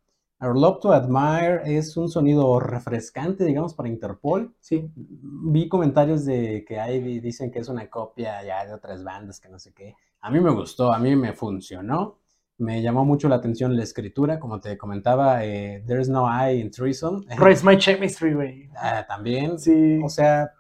[0.43, 4.55] Our Love to Admire es un sonido refrescante, digamos, para Interpol.
[4.61, 4.91] Sí.
[4.95, 9.39] Vi comentarios de que hay, di- dicen que es una copia ya de otras bandas,
[9.39, 9.95] que no sé qué.
[10.23, 12.17] A mí me gustó, a mí me funcionó.
[12.59, 16.71] Me llamó mucho la atención la escritura, como te comentaba, eh, There's No I in
[16.71, 17.25] Threesome.
[17.39, 18.69] Raise My Chemistry, güey.
[18.77, 19.59] Ah, también.
[19.59, 20.01] Sí.
[20.05, 20.53] O sea,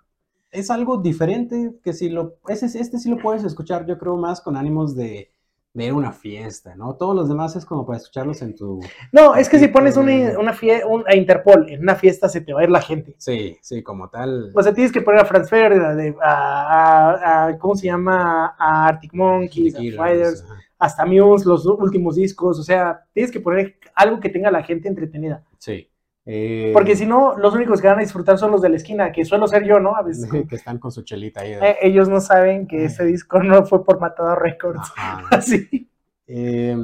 [0.51, 4.41] es algo diferente que si lo, ese, este sí lo puedes escuchar, yo creo, más
[4.41, 5.31] con ánimos de,
[5.73, 6.97] de ir a una fiesta, ¿no?
[6.97, 8.81] Todos los demás es como para escucharlos en tu...
[9.13, 12.41] No, es que si pones una, una fie- un- a Interpol en una fiesta se
[12.41, 13.15] te va a ir la gente.
[13.19, 14.51] Sí, sí, como tal.
[14.55, 18.55] O sea, tienes que poner a Franz Ferdinand, de- a, a- ¿cómo se llama?
[18.59, 20.55] A Arctic Monkeys, a ajá.
[20.79, 24.65] hasta Muse, los últimos discos, o sea, tienes que poner algo que tenga a la
[24.65, 25.45] gente entretenida.
[25.59, 25.89] Sí.
[26.27, 29.11] Eh, Porque si no, los únicos que van a disfrutar son los de la esquina,
[29.11, 29.97] que suelo ser yo, ¿no?
[29.97, 31.51] A veces que están con su chelita ahí.
[31.55, 34.93] de- eh, ellos no saben que ese disco no fue por Matador Records.
[35.31, 35.89] Así.
[36.27, 36.77] Eh,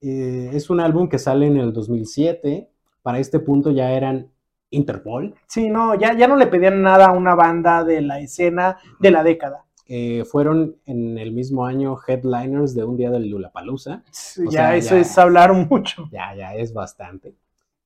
[0.00, 2.68] eh, es un álbum que sale en el 2007.
[3.02, 4.28] Para este punto ya eran
[4.70, 5.34] Interpol.
[5.46, 9.10] Sí, no, ya, ya no le pedían nada a una banda de la escena de
[9.10, 9.64] la década.
[9.86, 14.02] eh, fueron en el mismo año headliners de un día del Lulapalooza.
[14.10, 16.08] Sí, ya eso es hablar mucho.
[16.10, 17.34] Ya, ya es bastante.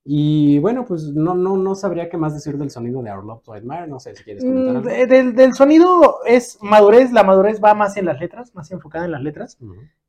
[0.09, 3.43] Y bueno, pues no, no, no sabría qué más decir del sonido de Our Love
[3.43, 3.89] to Admire.
[3.89, 4.89] No sé si quieres comentar Mm, algo.
[4.89, 9.05] de- Del, del sonido es madurez, la madurez va más en las letras, más enfocada
[9.05, 9.59] en las letras.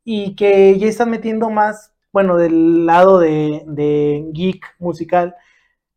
[0.03, 5.35] Y que ya están metiendo más, bueno, del lado de, de geek musical.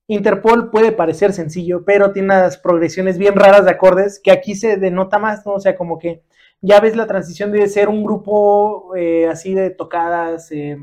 [0.07, 4.77] Interpol puede parecer sencillo, pero tiene unas progresiones bien raras de acordes que aquí se
[4.77, 5.53] denota más, ¿no?
[5.53, 6.23] O sea, como que
[6.63, 10.79] ya ves la transición de ser un grupo eh, así de tocadas, eh,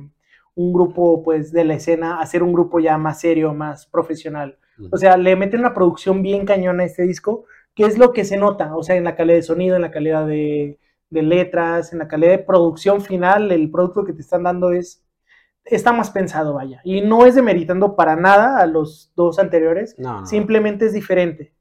[0.57, 4.57] un grupo pues de la escena, a ser un grupo ya más serio, más profesional.
[4.91, 8.25] O sea, le meten una producción bien cañona a este disco, que es lo que
[8.25, 10.79] se nota, o sea, en la calidad de sonido, en la calidad de,
[11.11, 15.03] de letras, en la calidad de producción final, el producto que te están dando es
[15.63, 16.81] está más pensado, vaya.
[16.83, 20.25] Y no es demeritando para nada a los dos anteriores, no, no.
[20.25, 21.53] simplemente es diferente.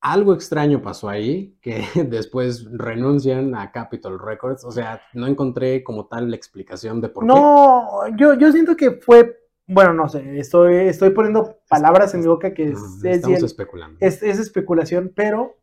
[0.00, 4.64] Algo extraño pasó ahí, que después renuncian a Capitol Records.
[4.64, 7.28] O sea, no encontré como tal la explicación de por qué.
[7.28, 12.26] No, yo, yo siento que fue, bueno, no sé, estoy, estoy poniendo palabras en mi
[12.26, 13.96] boca que es, Ujú, es especulando.
[14.00, 15.56] es, es especulación, pero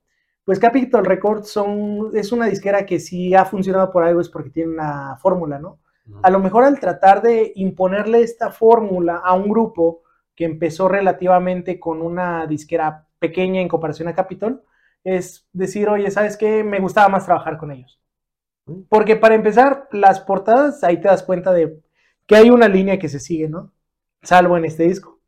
[0.43, 4.51] pues Capitol Records son, es una disquera que si ha funcionado por algo es porque
[4.51, 5.79] tiene una fórmula, ¿no?
[6.21, 10.03] A lo mejor al tratar de imponerle esta fórmula a un grupo
[10.35, 14.63] que empezó relativamente con una disquera pequeña en comparación a Capitol,
[15.03, 16.63] es decir, oye, ¿sabes qué?
[16.63, 17.99] Me gustaba más trabajar con ellos.
[18.65, 18.81] Mm.
[18.89, 21.79] Porque para empezar, las portadas, ahí te das cuenta de
[22.27, 23.71] que hay una línea que se sigue, ¿no?
[24.23, 25.19] Salvo en este disco.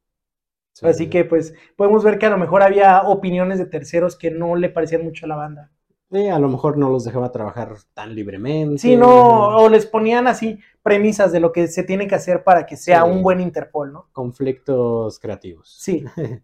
[0.73, 0.85] Sí.
[0.87, 4.55] Así que pues podemos ver que a lo mejor había opiniones de terceros que no
[4.55, 5.71] le parecían mucho a la banda.
[6.11, 8.77] Sí, a lo mejor no los dejaba trabajar tan libremente.
[8.77, 12.65] Sí, no, o les ponían así premisas de lo que se tiene que hacer para
[12.65, 13.09] que sea Sí.
[13.11, 14.07] un buen Interpol, ¿no?
[14.13, 15.75] Conflictos creativos.
[15.77, 16.05] Sí,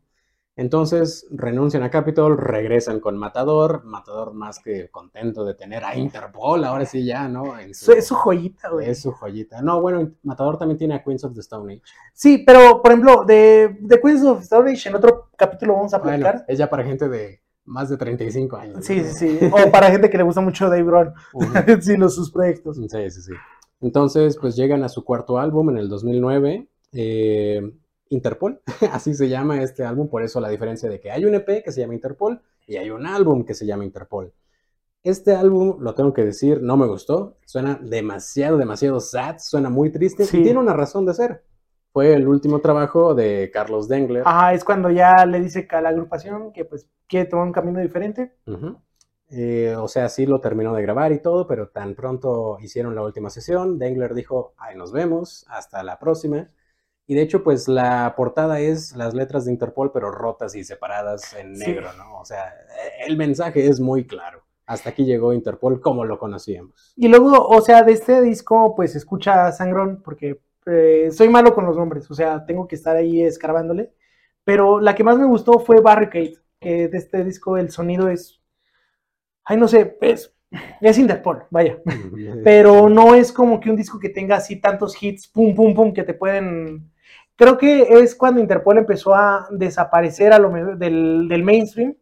[0.55, 3.83] Entonces renuncian a Capitol, regresan con Matador.
[3.85, 7.57] Matador más que contento de tener a Interpol, ahora sí ya, ¿no?
[7.57, 8.87] Es su joyita, güey.
[8.89, 9.61] es su joyita.
[9.63, 11.81] No, bueno, Matador también tiene a Queens of the Stone Age.
[12.13, 15.97] Sí, pero por ejemplo, de, de Queens of Stone Age en otro capítulo vamos a
[15.97, 16.45] Bueno, platicar.
[16.47, 18.85] es ya para gente de más de 35 años.
[18.85, 19.49] Sí, sí, sí.
[19.51, 21.47] O para gente que le gusta mucho Dave Grohl, Ujú.
[21.81, 22.77] sí, los, sus proyectos.
[22.77, 23.31] Sí, sí, sí.
[23.81, 27.73] Entonces, pues llegan a su cuarto álbum en el 2009, eh,
[28.13, 31.63] Interpol, así se llama este álbum, por eso la diferencia de que hay un EP
[31.63, 34.33] que se llama Interpol y hay un álbum que se llama Interpol.
[35.03, 39.91] Este álbum, lo tengo que decir, no me gustó, suena demasiado, demasiado sad, suena muy
[39.91, 40.39] triste Sí.
[40.39, 41.43] y tiene una razón de ser.
[41.91, 44.23] Fue el último trabajo de Carlos Dengler.
[44.25, 47.79] Ajá, es cuando ya le dice a la agrupación que pues quiere tomar un camino
[47.81, 48.33] diferente.
[49.29, 53.01] Eh, o sea, sí lo terminó de grabar y todo, pero tan pronto hicieron la
[53.03, 56.49] última sesión, Dengler dijo, ay, nos vemos, hasta la próxima.
[57.05, 61.33] Y de hecho, pues la portada es las letras de Interpol, pero rotas y separadas
[61.33, 61.67] en Sí.
[61.67, 62.19] negro, ¿no?
[62.19, 62.53] O sea,
[63.05, 64.41] el mensaje es muy claro.
[64.65, 66.93] Hasta aquí llegó Interpol como lo conocíamos.
[66.95, 71.65] Y luego, o sea, de este disco, pues escucha Sangrón, porque eh, soy malo con
[71.65, 73.91] los nombres, o sea, tengo que estar ahí escarbándole.
[74.45, 78.39] Pero la que más me gustó fue Barricade, que de este disco el sonido es.
[79.43, 80.33] Ay, no sé, es,
[80.79, 81.79] es Interpol, vaya.
[82.45, 85.93] Pero no es como que un disco que tenga así tantos hits, pum, pum, pum,
[85.93, 86.89] que te pueden.
[87.35, 91.95] Creo que es cuando Interpol empezó a desaparecer a lo mejor del, del mainstream.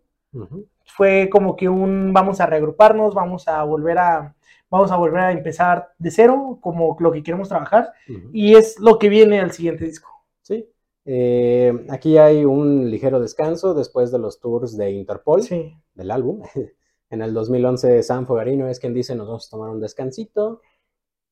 [0.85, 4.35] Fue como que un vamos a reagruparnos, vamos a volver a
[4.71, 7.91] vamos a volver a empezar de cero, como lo que queremos trabajar,
[8.31, 10.09] y es lo que viene al siguiente disco.
[10.41, 10.67] Sí.
[11.03, 15.43] Eh, aquí hay un ligero descanso después de los tours de Interpol.
[15.43, 15.75] Sí.
[15.93, 16.41] del álbum.
[17.11, 20.61] En el 2011 Sam Fogarino es quien dice nos vamos a tomar un descansito.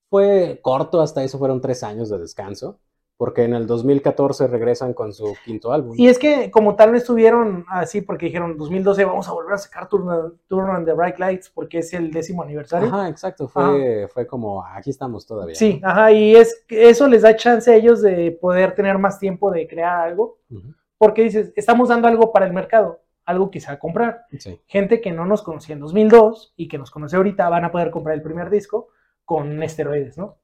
[0.10, 2.82] Fue corto, hasta eso fueron tres años de descanso,
[3.20, 5.94] porque en el 2014 regresan con su quinto álbum.
[5.98, 9.58] Y es que como tal no estuvieron así porque dijeron 2012 vamos a volver a
[9.58, 12.88] sacar Turn, Turn on the Bright Lights porque es el décimo aniversario.
[12.88, 15.54] Ajá, exacto, fue, fue como aquí estamos todavía.
[15.54, 19.52] Sí, ajá, y es eso les da chance a ellos de poder tener más tiempo
[19.52, 20.60] de crear algo, ¿no?
[20.60, 24.28] Ujú, porque dices, estamos dando algo para el mercado, algo va a comprar.
[24.38, 24.62] sí.
[24.66, 27.92] gente que no nos conocía en 2002 y que nos conoce ahorita van a poder
[27.92, 28.88] comprar el primer disco
[29.26, 30.38] con esteroides, ¿no?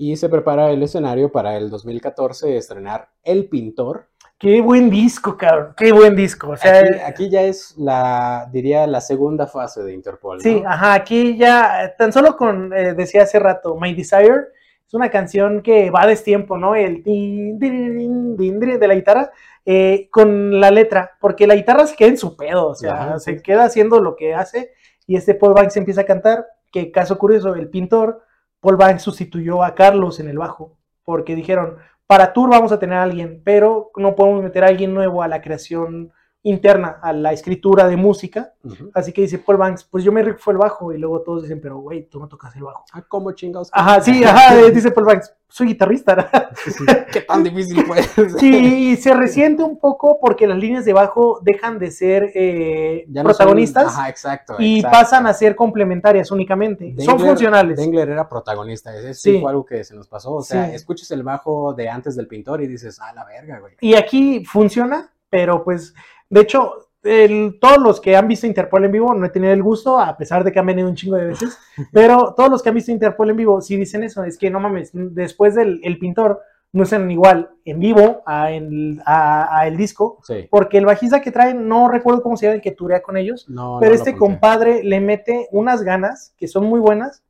[0.00, 4.06] Y se prepara el escenario para el 2014 estrenar El Pintor.
[4.38, 6.48] Qué buen disco, cabrón, qué buen disco.
[6.48, 10.38] O sea, Aquí, aquí ya es la, diría, la segunda fase de Interpol.
[10.38, 10.42] ¿no?
[10.42, 14.46] sí, ajá, aquí ya, tan solo con, eh, decía hace rato, My Desire,
[14.86, 16.74] es una canción que va a destiempo, ¿no?
[16.74, 19.30] El tin, tin, tin de la guitarra,
[19.66, 23.18] eh, con la letra, porque la guitarra se queda en su pedo, o sea, Ajá,
[23.18, 23.42] se sí.
[23.42, 24.70] queda haciendo lo que hace,
[25.06, 28.22] y este Paul Banks empieza a cantar, que caso curioso, el pintor,
[28.60, 32.98] Paul Banks sustituyó a Carlos en el bajo, porque dijeron, para tour vamos a tener
[32.98, 37.32] a alguien, pero no podemos meter a alguien nuevo a la creación interna a la
[37.32, 38.54] escritura de música.
[38.94, 40.92] Así que dice Paul Banks, pues yo me rifo el bajo.
[40.92, 42.84] Y luego todos dicen, pero güey, tú no tocas el bajo.
[42.92, 43.70] Ah, ¿cómo chingados?
[43.72, 46.50] Ajá, sí, ajá, dice Paul Banks, soy guitarrista.
[46.64, 46.84] Sí, sí.
[47.12, 48.02] ¿Qué tan difícil fue?
[48.38, 53.04] Sí, y se resiente un poco porque las líneas de bajo dejan de ser eh,
[53.08, 54.54] Ya no son- protagonistas Ajá, exacto.
[54.58, 54.96] y exacto.
[54.98, 56.94] pasan a ser complementarias únicamente.
[57.04, 57.76] Son funcionales.
[57.76, 59.32] Dengler era protagonista, eso sí.
[59.34, 59.40] Sí.
[59.40, 60.34] fue algo que se nos pasó.
[60.34, 60.74] O sea, Sí.
[60.76, 63.74] escuchas el bajo de antes del pintor y dices, ah, la verga, güey.
[63.80, 65.94] Y aquí funciona, pero pues,
[66.28, 69.62] de hecho, el- todos los que han visto Interpol en vivo, no he tenido el
[69.62, 71.58] gusto, a pesar de que han venido un chingo de veces,
[71.92, 74.60] pero todos los que han visto Interpol en vivo sí dicen eso, es que no
[74.60, 76.40] mames, después del el pintor
[76.72, 80.46] no suenan igual en vivo a, en- a- a el disco, Sí.
[80.50, 83.48] porque el bajista que traen, no recuerdo cómo se llama, el que turea con ellos,
[83.48, 87.24] No, pero no este compadre le mete unas ganas que son muy buenas,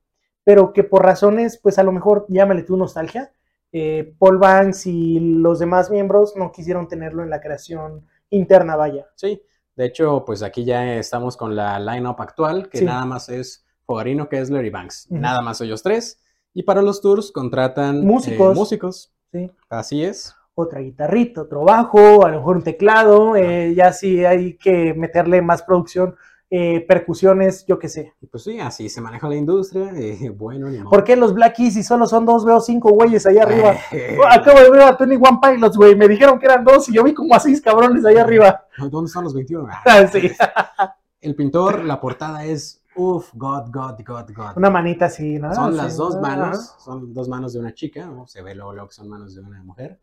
[0.44, 3.30] pero que por razones, pues a lo mejor llámale tú nostalgia,
[3.72, 9.06] eh, Paul Banks y los demás miembros no quisieron tenerlo en la creación interna, vaya.
[9.14, 9.40] Sí,
[9.80, 12.84] de hecho, pues aquí ya estamos con la line-up actual, que Sí.
[12.84, 15.06] nada más es Fogarino, Kessler y Banks.
[15.10, 15.18] Ujú.
[15.18, 16.18] Nada más ellos tres.
[16.52, 18.54] Y para los tours contratan eh, Músicos.
[18.54, 19.10] músicos.
[19.32, 19.50] ¿sí?
[19.70, 20.34] Así es.
[20.54, 25.40] Otra guitarrita, otro bajo, a lo mejor un teclado, eh, ya si hay que meterle
[25.40, 26.14] más producción,
[26.50, 28.12] eh, percusiones, yo qué sé.
[28.30, 29.92] Pues sí, así se maneja la industria.
[29.96, 30.90] eh, bueno, ni modo.
[30.90, 33.74] ¿Por qué los Black Keys si solo son dos, veo cinco güeyes allá arriba?
[33.92, 35.94] Eh, Acabo de ver a Tony One Pilots, güey.
[35.96, 38.66] Me dijeron que eran dos y yo vi como a seis cabrones allá arriba.
[38.90, 39.68] ¿Dónde están los 21?
[39.86, 40.30] Ah, sí.
[41.20, 44.56] El pintor, la portada es, uff, God, God, God, God.
[44.56, 45.54] Una manita así, ¿no?
[45.54, 45.76] Son Sí.
[45.76, 48.26] las dos Ah, manos, son dos manos de una chica, ¿no?
[48.26, 49.98] se ve luego, luego que son manos de una mujer,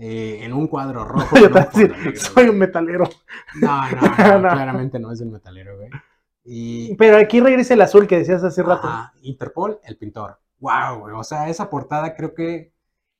[0.00, 1.36] eh, en un cuadro rojo.
[1.38, 2.48] Yo un te decir, negro, soy güey.
[2.48, 3.04] un metalero.
[3.54, 5.90] No, no, no, claramente no es el metalero, güey.
[6.44, 8.88] Y Pero aquí regresa el azul que decías hace rato.
[8.88, 10.40] ajá, Interpol, el pintor.
[10.58, 12.72] Wow, güey, o sea, esa portada creo que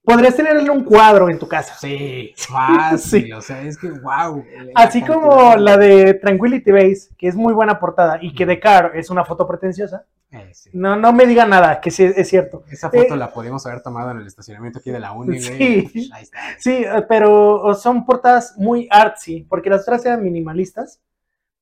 [0.03, 1.75] Podrías tenerle un cuadro en tu casa.
[1.75, 3.33] sí, fácil, Sí.
[3.33, 4.45] o sea, es que wow.
[4.75, 8.93] Así como la de Tranquility Base, que es muy buena portada, y que The Car
[8.95, 10.05] es una foto pretenciosa.
[10.33, 10.71] Eh, sí.
[10.73, 12.63] No, no me diga nada, que sí es cierto.
[12.71, 15.41] Esa foto Eh, la podíamos haber tomado en el estacionamiento aquí de la uni.
[15.41, 16.11] Sí.
[16.15, 16.39] Ahí está.
[16.59, 21.01] Sí, eh, pero son portadas muy artsy, porque las otras eran minimalistas,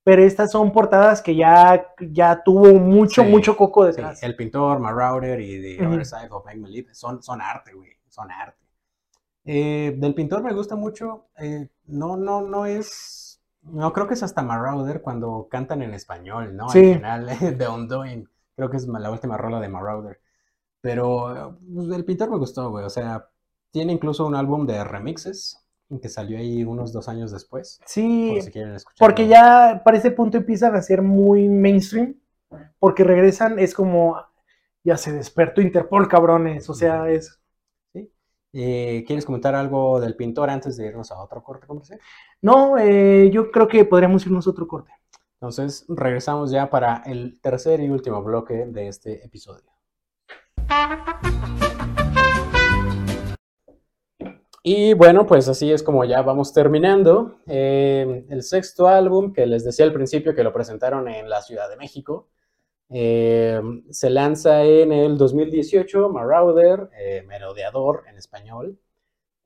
[0.05, 4.23] pero estas son portadas que ya, ya tuvo mucho, Sí, mucho coco Sí, detrás.
[4.23, 5.87] el pintor, Marauder y The.
[5.87, 8.67] Other Side of Make Believe son, son arte, güey, son arte.
[9.45, 14.23] Eh, del pintor me gusta mucho, eh, no, no, no es, no creo que es
[14.23, 16.69] hasta Marauder cuando cantan en español, ¿no?
[16.69, 16.93] Sí.
[16.93, 17.29] Al final,
[17.59, 20.21] The Undoing, creo que es la última rola de Marauder.
[20.81, 23.29] Pero pues, el pintor me gustó, güey, o sea,
[23.71, 25.65] tiene incluso un álbum de remixes
[26.03, 30.11] que salió ahí unos dos años después, Sí, por si quieren porque ya para ese
[30.11, 32.21] punto empiezan a ser muy mainstream,
[32.79, 34.17] porque regresan, es como,
[34.85, 37.38] ya se despertó Interpol, cabrones, o sea, es...
[38.53, 42.01] Eh, ¿Quieres comentar algo del pintor antes de irnos a otro corte comercial?
[42.41, 44.93] No, eh, yo creo que podríamos irnos a otro corte.
[45.41, 49.71] Entonces, regresamos ya para el tercer y último bloque de este episodio.
[54.63, 57.39] Y bueno, pues así es como ya vamos terminando.
[57.47, 61.71] Eh, el sexto álbum, que les decía al principio que lo presentaron en la Ciudad
[61.71, 62.29] de México,
[62.91, 68.79] eh, se lanza en el 2018, Marauder, eh, Merodeador en español.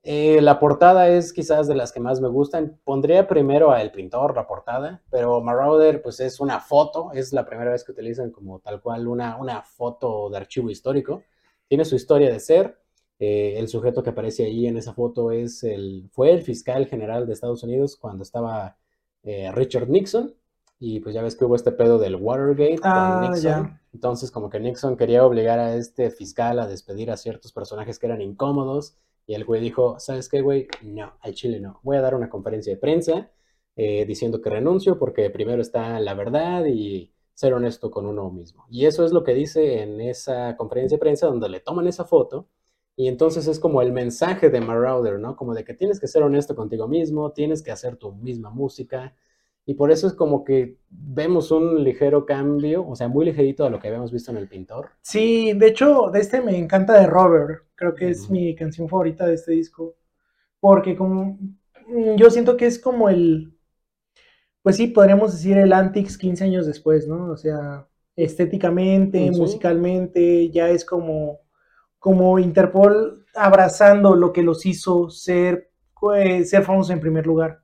[0.03, 2.79] Eh, la portada es quizás de las que más me gustan.
[2.83, 7.45] Pondría primero a El Pintor, la portada, pero Marauder pues es una foto, es la
[7.45, 11.23] primera vez que utilizan como tal cual una, una foto de archivo histórico.
[11.67, 12.79] Tiene su historia de ser.
[13.19, 17.33] El sujeto que aparece ahí en esa foto es el, fue el fiscal general de
[17.33, 18.77] Estados Unidos cuando estaba
[19.23, 20.35] Richard Nixon.
[20.79, 23.41] Y pues ya ves que hubo este pedo del Watergate Ah, con Nixon.
[23.41, 23.81] ya.
[23.93, 28.07] Entonces como que Nixon quería obligar a este fiscal a despedir a ciertos personajes que
[28.07, 28.97] eran incómodos.
[29.25, 30.67] Y el güey dijo, ¿sabes qué, güey?
[30.81, 31.79] No, al Chile no.
[31.83, 33.31] Voy a dar una conferencia de prensa
[33.75, 38.65] eh, diciendo que renuncio porque primero está la verdad y ser honesto con uno mismo.
[38.69, 42.03] Y eso es lo que dice en esa conferencia de prensa donde le toman esa
[42.03, 42.49] foto.
[42.95, 45.35] Y entonces es como el mensaje de Marauder, ¿no?
[45.35, 49.15] Como de que tienes que ser honesto contigo mismo, tienes que hacer tu misma música.
[49.65, 53.69] Y por eso es como que vemos un ligero cambio, o sea, muy ligerito a
[53.69, 54.89] lo que habíamos visto en el pintor.
[55.01, 57.63] Sí, de hecho, de este me encanta de Robert.
[57.75, 59.95] Creo que es mi canción favorita de este disco.
[60.59, 61.37] Porque como
[61.87, 63.53] mm, yo siento que es como el,
[64.61, 67.31] pues sí, podríamos decir el Antics 15 años después, ¿no?
[67.31, 71.39] O sea, estéticamente, musicalmente, ya es como,
[71.99, 77.61] como Interpol abrazando lo que los hizo ser, pues, ser famosos en primer lugar.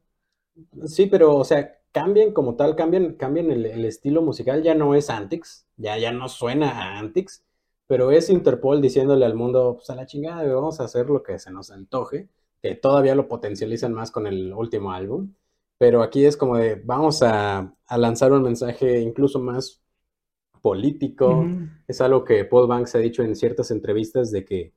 [0.86, 4.96] Sí, pero, o sea, cambian como tal, cambian, cambian el, el estilo musical, ya no
[4.96, 7.44] es Antics, ya, ya no suena a Antics,
[7.88, 11.40] pero es Interpol diciéndole al mundo, pues a la chingada, vamos a hacer lo que
[11.40, 12.30] se nos antoje,
[12.62, 15.34] que todavía lo potencializan más con el último álbum.
[15.78, 19.82] Pero aquí es como de, vamos a, a lanzar un mensaje incluso más
[20.62, 21.46] político.
[21.88, 24.74] Es algo que Paul Banks ha dicho en ciertas entrevistas de que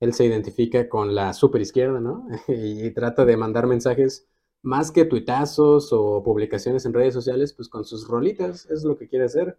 [0.00, 2.26] él se identifica con la superizquierda, ¿no?
[2.48, 4.26] Y trata de mandar mensajes
[4.64, 9.08] más que tuitazos o publicaciones en redes sociales, pues con sus rolitas, es lo que
[9.08, 9.58] quiere hacer.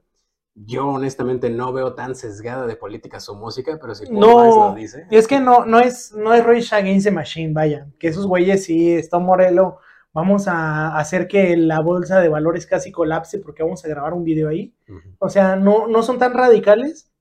[0.56, 4.76] Yo honestamente no veo tan sesgada de política su música, pero si Paul No, lo
[4.76, 5.06] dice.
[5.12, 8.64] Es que no, no es, no es Rage Against the Machine, vaya, que esos güeyes
[8.64, 9.80] sí, está Morelo,
[10.14, 14.24] vamos a hacer que la bolsa de valores casi colapse porque vamos a grabar un
[14.24, 14.74] video ahí.
[14.89, 15.16] Ujú.
[15.20, 17.12] O sea, no, no son tan radicales,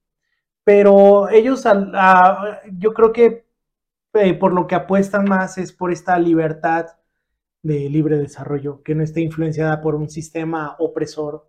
[0.65, 3.47] pero ellos, al- a- yo creo que
[4.15, 6.87] eh, por lo que apuestan más es por esta libertad
[7.65, 11.49] de libre desarrollo, que no esté influenciada por un sistema opresor,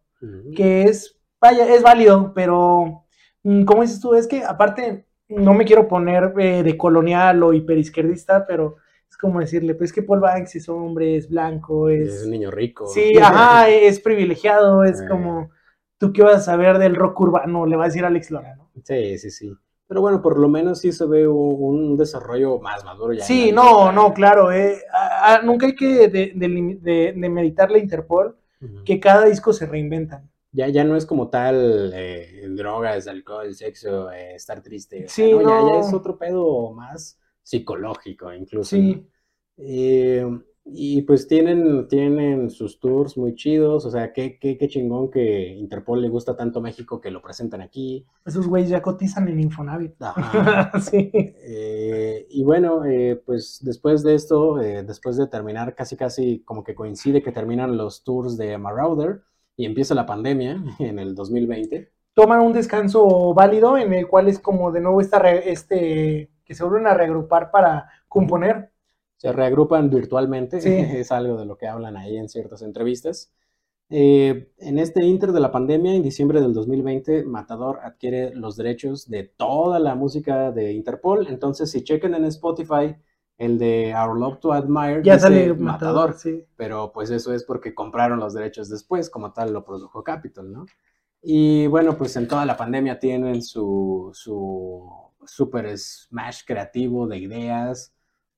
[0.55, 3.03] que es, vaya, es válido, pero,
[3.43, 7.53] mm, como dices tú, es que aparte, no me quiero poner eh, de colonial o
[7.53, 8.78] hiperizquierdista, pero
[9.09, 12.24] es como decirle, pues es que Paul Banks es hombre, es blanco, Es es...
[12.26, 12.88] un niño rico.
[12.88, 15.05] Sí, ajá, es privilegiado, es Eh.
[15.09, 15.51] como,
[15.99, 17.66] ¿tú qué vas a saber del rock urbano?
[17.66, 18.72] Le va a decir Alex Lora, ¿no?
[18.84, 19.53] Sí, sí, sí.
[19.88, 23.24] Pero bueno, por lo menos sí se ve un, desarrollo más maduro ya.
[23.24, 27.70] Sí, no, no, claro, eh, a- a- nunca hay que de, de, de- de meditar
[27.72, 28.36] la Interpol,
[28.84, 30.30] que cada disco se reinventan.
[30.52, 35.06] Ya, ya no es como tal eh, drogas, alcohol, sexo, eh, estar triste.
[35.06, 38.76] o sea, Sí, no, ya- Ya, es otro pedo más psicológico, incluso.
[38.76, 38.94] Sí.
[38.96, 39.04] ¿no?
[40.68, 43.86] Y pues tienen, tienen sus tours muy chidos.
[43.86, 47.61] O sea, qué, qué, qué chingón que Interpol le gusta tanto México que lo presentan
[47.61, 48.05] aquí.
[48.26, 50.01] Esos güeyes ya cotizan en Infonavit.
[50.01, 50.80] Ajá.
[50.82, 51.11] sí.
[51.13, 56.63] Eh, y bueno, eh, pues después de esto, eh, después de terminar, casi casi como
[56.63, 59.22] que coincide que terminan los tours de Marauder
[59.55, 61.91] y empieza la pandemia en el 2020.
[62.16, 66.55] Toman un descanso válido en el cual es como de nuevo esta re- este que
[66.55, 68.72] se vuelven a reagrupar para componer.
[69.18, 70.70] Se reagrupan virtualmente, Sí.
[71.03, 73.32] es algo de lo que hablan ahí en ciertas entrevistas.
[73.89, 79.07] Eh, en este inter de la pandemia, en diciembre del 2020, Matador adquiere los derechos
[79.09, 81.28] de toda la música de Interpol.
[81.28, 82.95] Entonces, si chequen en Spotify
[83.38, 85.59] el de Our Love to Admire, Ya dice sale Matador.
[86.09, 86.45] Matador, sí.
[86.55, 90.66] pero pues eso es porque compraron los derechos después, como tal lo produjo Capitol, ¿no?
[91.22, 94.89] Y bueno, pues en toda la pandemia tienen su, su
[95.26, 97.95] super smash creativo de ideas.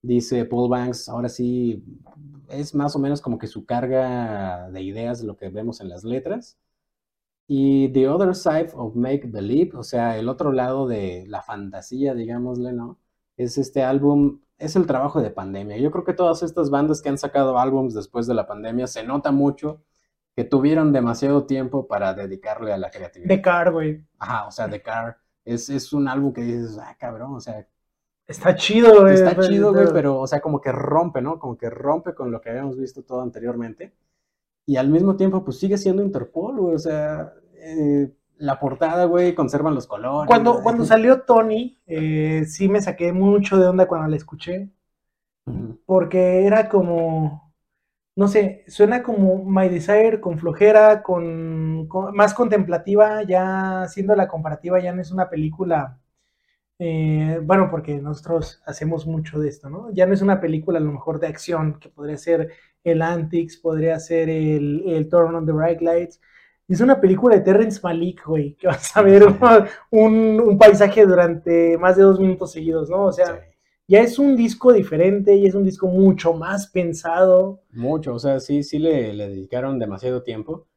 [0.08, 1.84] Dice Paul Banks, ahora sí,
[2.47, 6.05] es más o menos como que su carga de ideas lo que vemos en las
[6.05, 6.58] letras.
[7.45, 12.14] Y The Other Side of Make Believe, o sea, el otro lado de la fantasía,
[12.14, 12.99] digámosle, ¿no?
[13.36, 15.78] Es este álbum, es el trabajo de pandemia.
[15.78, 19.03] Yo creo que todas estas bandas que han sacado álbums después de la pandemia se
[19.03, 19.84] nota mucho
[20.38, 23.28] que tuvieron demasiado tiempo para dedicarle a la creatividad.
[23.28, 24.05] De Car, güey.
[24.20, 27.68] Ajá, o sea, The Car es, es un álbum que dices, ah, cabrón, o sea,
[28.28, 29.13] Está chido, güey.
[29.13, 31.39] está chido, güey, pero, o sea, como que rompe, ¿no?
[31.39, 33.93] Como que rompe con lo que habíamos visto todo anteriormente.
[34.65, 39.34] Y al mismo tiempo, pues sigue siendo Interpol, güey, o sea, eh, la portada, güey,
[39.34, 40.28] conservan los colores.
[40.28, 44.69] Cuando, cuando salió Tony, eh, sí me saqué mucho de onda cuando la escuché.
[45.86, 47.53] Porque era como,
[48.15, 54.28] no sé, suena como My Desire con flojera, con, con- más contemplativa, ya siendo la
[54.28, 55.99] comparativa, ya no es una película,
[56.80, 59.91] eh, bueno, porque nosotros hacemos mucho de esto, ¿no?
[59.93, 62.51] Ya no es una película a lo mejor de acción, que podría ser
[62.84, 66.21] el Antics, podría ser el, el Turn on the Bright Lights.
[66.67, 69.23] Es una película de Terrence Malick, güey, que vas a ver
[69.91, 73.05] un, un paisaje durante más de dos minutos seguidos, ¿no?
[73.05, 73.57] O sea, Sí.
[73.88, 77.61] ya es un disco diferente y es un disco mucho más pensado.
[77.71, 80.67] Mucho, o sea, sí, sí le, le dedicaron demasiado tiempo.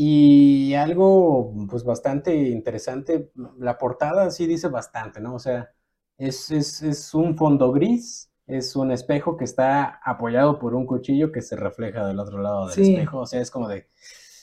[0.00, 5.34] Y algo, pues, bastante interesante, la portada sí dice bastante, ¿no?
[5.34, 5.72] O sea,
[6.16, 11.32] es, es, es un fondo gris, es un espejo que está apoyado por un cuchillo
[11.32, 12.92] que se refleja del otro lado del Sí.
[12.94, 13.18] espejo.
[13.18, 13.88] O sea, es como de,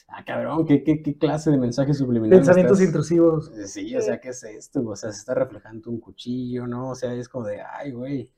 [0.09, 3.49] ah, cabrón, ¿qué, qué, qué clase de mensaje subliminal Pensamientos estás- intrusivos.
[3.67, 4.85] Sí, o sea, ¿qué es esto?
[4.85, 6.89] O sea, se está reflejando un cuchillo, ¿no?
[6.89, 8.29] O sea, es como de, ay, güey.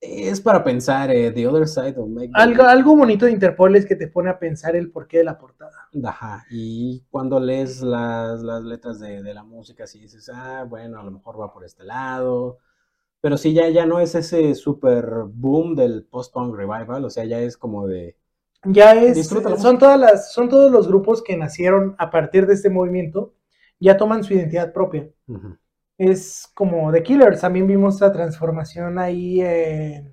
[0.00, 3.86] Es para pensar, eh, The Other Side of Make Algo, algo bonito de Interpol es
[3.86, 5.88] que te pone a pensar el porqué de la portada.
[6.04, 11.00] Ajá, y cuando lees las, las letras de, de la música, sí dices, ah, bueno,
[11.00, 12.58] a lo mejor va por este lado.
[13.20, 17.40] Pero sí, ya, ya no es ese super boom del post-punk revival, o sea, ya
[17.40, 18.16] es como de,
[18.66, 22.70] Ya es, son todas las, son todos los grupos que nacieron a partir de este
[22.70, 23.34] movimiento,
[23.80, 25.08] ya toman su identidad propia.
[25.28, 25.56] ujú,
[25.96, 30.12] Es como The Killers, también vimos la transformación ahí en,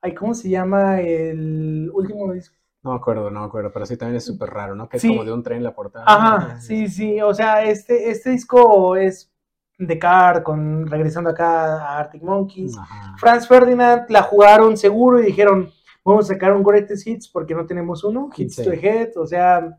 [0.00, 1.00] ay, ¿cómo se llama?
[1.00, 2.56] El último disco.
[2.82, 4.88] no me acuerdo, no me acuerdo, pero sí también es súper raro, ¿no?
[4.88, 6.04] Que es como de un tren la portada.
[6.08, 9.30] Ajá, sí, sí, o sea, este, este disco es
[9.78, 12.76] de Car, con, regresando acá a Arctic Monkeys.
[12.76, 13.14] Ajá.
[13.18, 15.70] Franz Ferdinand la jugaron seguro y dijeron,
[16.04, 18.64] vamos a sacar un Greatest Hits porque no tenemos uno, Hits Sí.
[18.64, 19.78] to Head, o sea,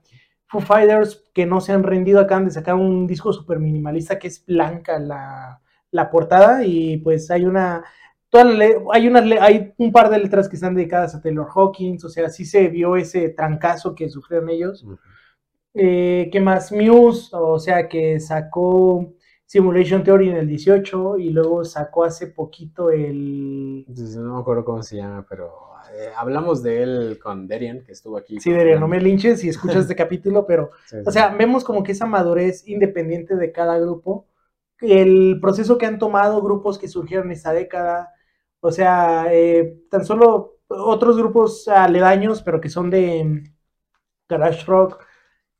[0.53, 4.27] Foo Fighters que no se han rendido acaban de sacar un disco súper minimalista que
[4.29, 7.83] es blanca la, la portada y pues hay una,
[8.29, 11.47] toda la hay, unas le- hay un par de letras que están dedicadas a Taylor
[11.53, 14.83] Hawkins, o sea, sí se vio ese trancazo que sufrieron ellos.
[14.83, 14.97] Ujú.
[15.75, 16.71] Eh, ¿Qué más?
[16.71, 19.13] Muse, o sea, que sacó
[19.45, 23.85] Simulation Theory en el 18 y luego sacó hace poquito el...
[23.87, 28.17] No me acuerdo cómo se llama, pero eh, hablamos de él con Derian, que estuvo
[28.17, 28.39] aquí.
[28.39, 31.83] Sí, Deria, no me linches si escuchas este capítulo, pero, Sí, o sea, vemos como
[31.83, 34.27] que esa madurez independiente de cada grupo,
[34.79, 38.11] el proceso que han tomado grupos que surgieron esta década,
[38.59, 43.43] o sea, eh, tan solo otros grupos aledaños, pero que son de mm,
[44.27, 45.03] garage rock,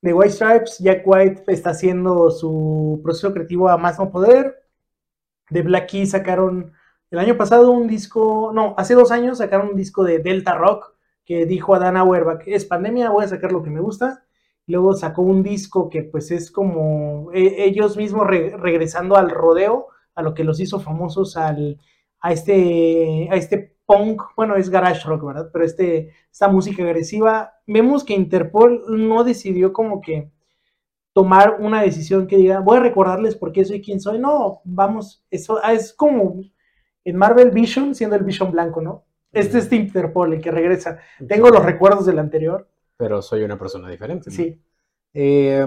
[0.02, 4.62] de White Stripes, Jack White está haciendo su proceso creativo a más no poder.
[5.50, 6.74] De Black Keys sacaron
[7.14, 10.96] el año pasado un disco, no, hace dos años sacaron un disco de Delta Rock
[11.26, 14.26] que dijo a Dan Auerbach, es pandemia, voy a sacar lo que me gusta.
[14.66, 19.88] Luego sacó un disco que pues es como eh, ellos mismos re- regresando al rodeo,
[20.16, 21.80] a lo que los hizo famosos al,
[22.20, 25.50] a, este, a este punk, bueno, es garage rock, ¿verdad?
[25.54, 30.32] Pero este, esta música agresiva, vemos que Interpol no decidió como que
[31.14, 34.18] tomar una decisión que diga, voy a recordarles por qué soy quien soy.
[34.18, 36.42] No, vamos, eso es como
[37.06, 39.06] en Marvel Vision, siendo el Vision blanco, ¿no?
[39.32, 41.00] Este es Interpol, el que regresa.
[41.28, 42.68] Tengo los recuerdos del anterior.
[42.98, 44.30] Pero soy una persona diferente.
[44.30, 44.36] ¿no?
[44.36, 44.62] Sí.
[45.14, 45.66] Eh,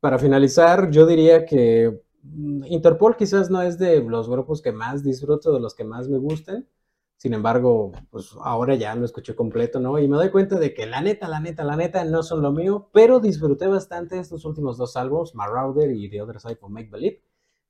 [0.00, 5.02] para finalizar, yo diría que mm, Interpol quizás no es de los grupos que más
[5.02, 6.68] disfruto, de los que más me gusten.
[7.16, 9.98] Sin embargo, pues ahora ya lo escuché completo, ¿no?
[9.98, 12.52] Y me doy cuenta de que la neta, la neta, la neta no son lo
[12.52, 16.90] mío, pero disfruté bastante estos últimos dos álbumes, Marauder y The Other Side of Make
[16.90, 17.20] Believe.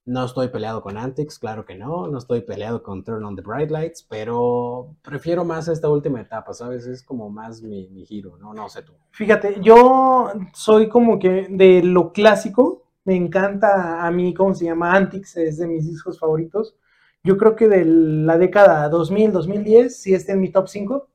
[0.05, 2.09] No estoy peleado con Antics, claro que no.
[2.09, 6.55] No estoy peleado con Turn on the Bright Lights, pero prefiero más esta última etapa,
[6.55, 6.86] ¿sabes?
[6.86, 8.55] Es como más mi, mi giro, ¿no?
[8.55, 8.94] No sé tú.
[9.11, 14.92] Fíjate, yo soy como que de lo clásico, me encanta a mí, ¿cómo se llama?
[14.94, 16.76] Antics, es de mis discos favoritos.
[17.22, 21.09] Yo creo que de la década 2000, 2010, sí está en mi top 5.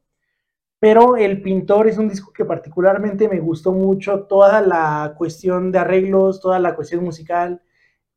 [0.80, 5.80] Pero El Pintor es un disco que particularmente me gustó mucho, toda la cuestión de
[5.80, 7.62] arreglos, toda la cuestión musical,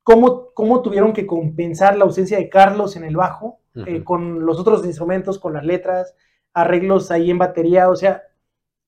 [0.06, 4.56] cómo, cómo tuvieron que compensar la ausencia de Carlos en el bajo, eh, con los
[4.60, 6.14] otros instrumentos, con las letras,
[6.54, 8.22] arreglos ahí en batería, o sea,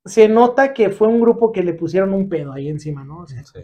[0.05, 3.19] se nota que fue un grupo que le pusieron un pedo ahí encima, ¿no?
[3.23, 3.59] O sea, Sí.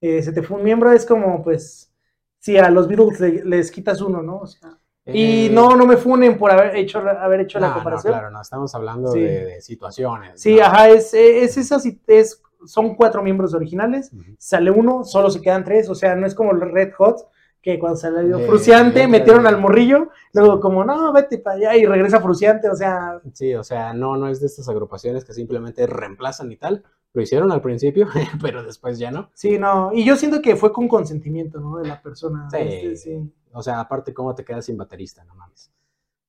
[0.00, 1.92] eh, se te fue un miembro, es como, pues,
[2.38, 4.36] si a los Beatles le- les quitas uno, ¿no?
[4.38, 4.70] O sea,
[5.04, 8.12] y Eh, no, no me funen por haber hecho, haber hecho no, la no, comparación.
[8.12, 9.18] claro, no, estamos hablando Sí.
[9.20, 10.40] de, de situaciones.
[10.40, 10.62] Sí, ¿no?
[10.66, 15.64] ajá, es, es esa, si- es, son cuatro miembros originales, sale uno, solo se quedan
[15.64, 17.28] tres, o sea, no es como los Red Hot,
[17.62, 21.86] que cuando salió Eh, Fruciante metieron al morrillo, luego como, no, vete para allá y
[21.86, 25.86] regresa Fruciante, o sea, Sí, o sea, no, no es de estas agrupaciones que simplemente
[25.86, 26.82] reemplazan y tal.
[27.14, 28.08] Lo hicieron al principio,
[28.42, 29.30] pero después ya no.
[29.34, 31.76] sí, no, y yo siento que fue con consentimiento, ¿no?
[31.76, 32.48] De la persona.
[32.50, 32.56] Sí.
[32.58, 33.32] este, sí.
[33.52, 35.22] O sea, aparte, ¿cómo te quedas sin baterista?
[35.24, 35.70] No mames.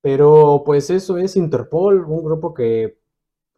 [0.01, 2.99] Pero pues eso es Interpol, un grupo que,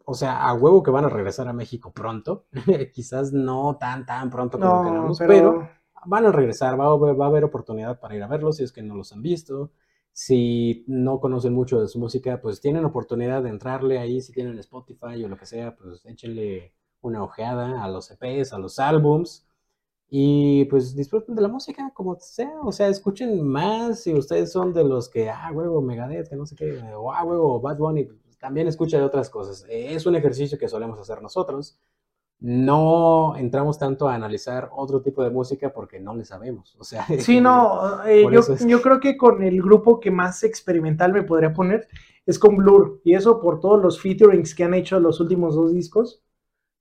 [0.05, 2.45] o sea, a huevo que van a regresar a México pronto.
[2.93, 5.69] Quizás no tan, tan pronto como No, queramos, pero, pero
[6.05, 8.63] van a regresar, va a, haber- va a haber oportunidad para ir a verlos si
[8.63, 9.71] es que no los han visto.
[10.13, 14.57] Si no conocen mucho de su música, pues tienen oportunidad de entrarle ahí, si tienen
[14.59, 19.45] Spotify o lo que sea, pues échenle una ojeada a los EPs, a los álbums.
[20.09, 24.73] Y pues disfruten de la música como sea, o sea, escuchen más si ustedes son
[24.73, 28.07] de los que, ah, huevo, Megadeth, que no sé qué, o ah, huevo, Bad Bunny,
[28.39, 29.65] también escucha de otras cosas.
[29.69, 31.79] Eh, Es un ejercicio que solemos hacer nosotros.
[32.39, 37.05] No entramos tanto a analizar otro tipo de música porque no le sabemos, o sea.
[37.17, 41.23] Sí, no, eh, yo, es- yo creo que con el grupo que más experimental me
[41.23, 41.87] podría poner
[42.25, 45.71] es con Blur, y eso por todos los featurings que han hecho los últimos dos
[45.73, 46.23] discos,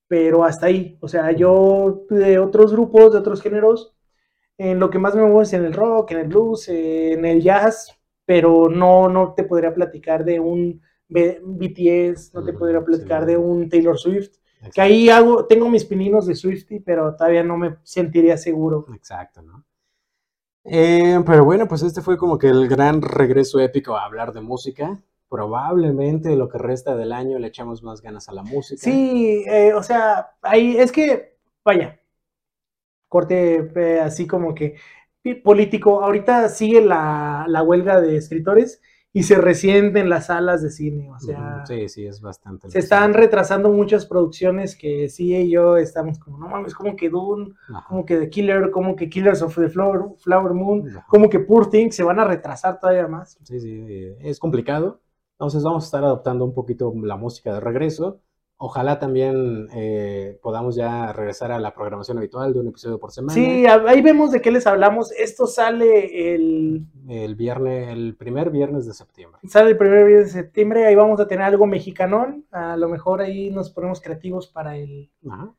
[0.08, 3.94] pero hasta ahí, o sea, yo de otros grupos, de otros géneros,
[4.58, 7.42] en lo que más me muevo es en el rock, en el blues, en el
[7.42, 7.92] jazz,
[8.26, 12.86] pero no, no te podría platicar de un BTS, no te podría sí.
[12.86, 14.36] platicar de un Taylor Swift,
[14.72, 18.86] que ahí hago, tengo mis pininos de Swifty, pero todavía no me sentiría seguro.
[18.94, 19.64] Exacto, ¿no?
[20.64, 24.40] Eh, pero bueno, pues este fue como que el gran regreso épico a hablar de
[24.40, 24.98] música.
[25.28, 28.80] Probablemente lo que resta del año le echamos más ganas a la música.
[28.80, 32.00] Sí, eh, o sea, ahí es que, vaya,
[33.08, 34.76] corte eh, así como que
[35.42, 36.02] político.
[36.02, 38.80] Ahorita sigue la, la huelga de escritores
[39.16, 41.08] y se resienten las salas de cine.
[41.10, 42.68] O sea, Sí, sí, es bastante.
[42.68, 47.08] se están retrasando muchas producciones que sí y yo estamos como, no mames, como que
[47.08, 51.06] Dune, Ajá, como que The Killer, como que Killers of the Flower, Flower Moon, ajá.
[51.08, 53.38] como que Poor Things se van a retrasar todavía más.
[53.44, 55.00] Sí, sí, eh, es complicado.
[55.38, 58.20] Entonces vamos a estar adoptando un poquito la música de regreso.
[58.56, 63.34] Ojalá también eh, podamos ya regresar a la programación habitual de un episodio por semana.
[63.34, 65.10] Sí, ahí vemos de qué les hablamos.
[65.12, 69.40] Esto sale el, El viernes, el primer viernes de septiembre.
[69.48, 70.86] sale el primer día de septiembre.
[70.86, 72.46] Ahí vamos a tener algo mexicanón.
[72.52, 75.10] A lo mejor ahí nos ponemos creativos para el.
[75.28, 75.52] Ajá.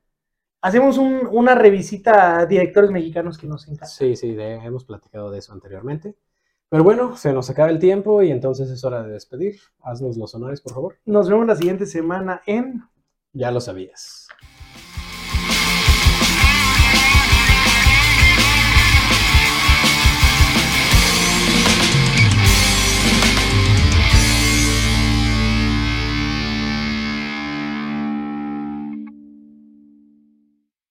[0.62, 3.89] Hacemos un- una revisita a directores mexicanos que nos encantan.
[3.89, 6.16] Sí, sí, de- hemos platicado de eso anteriormente.
[6.70, 9.59] Pero bueno, se nos acaba el tiempo y entonces es hora de despedir.
[9.82, 10.97] Haznos los honores, por favor.
[11.05, 12.84] Nos vemos la siguiente semana en.
[13.34, 14.25] Ya lo sabías.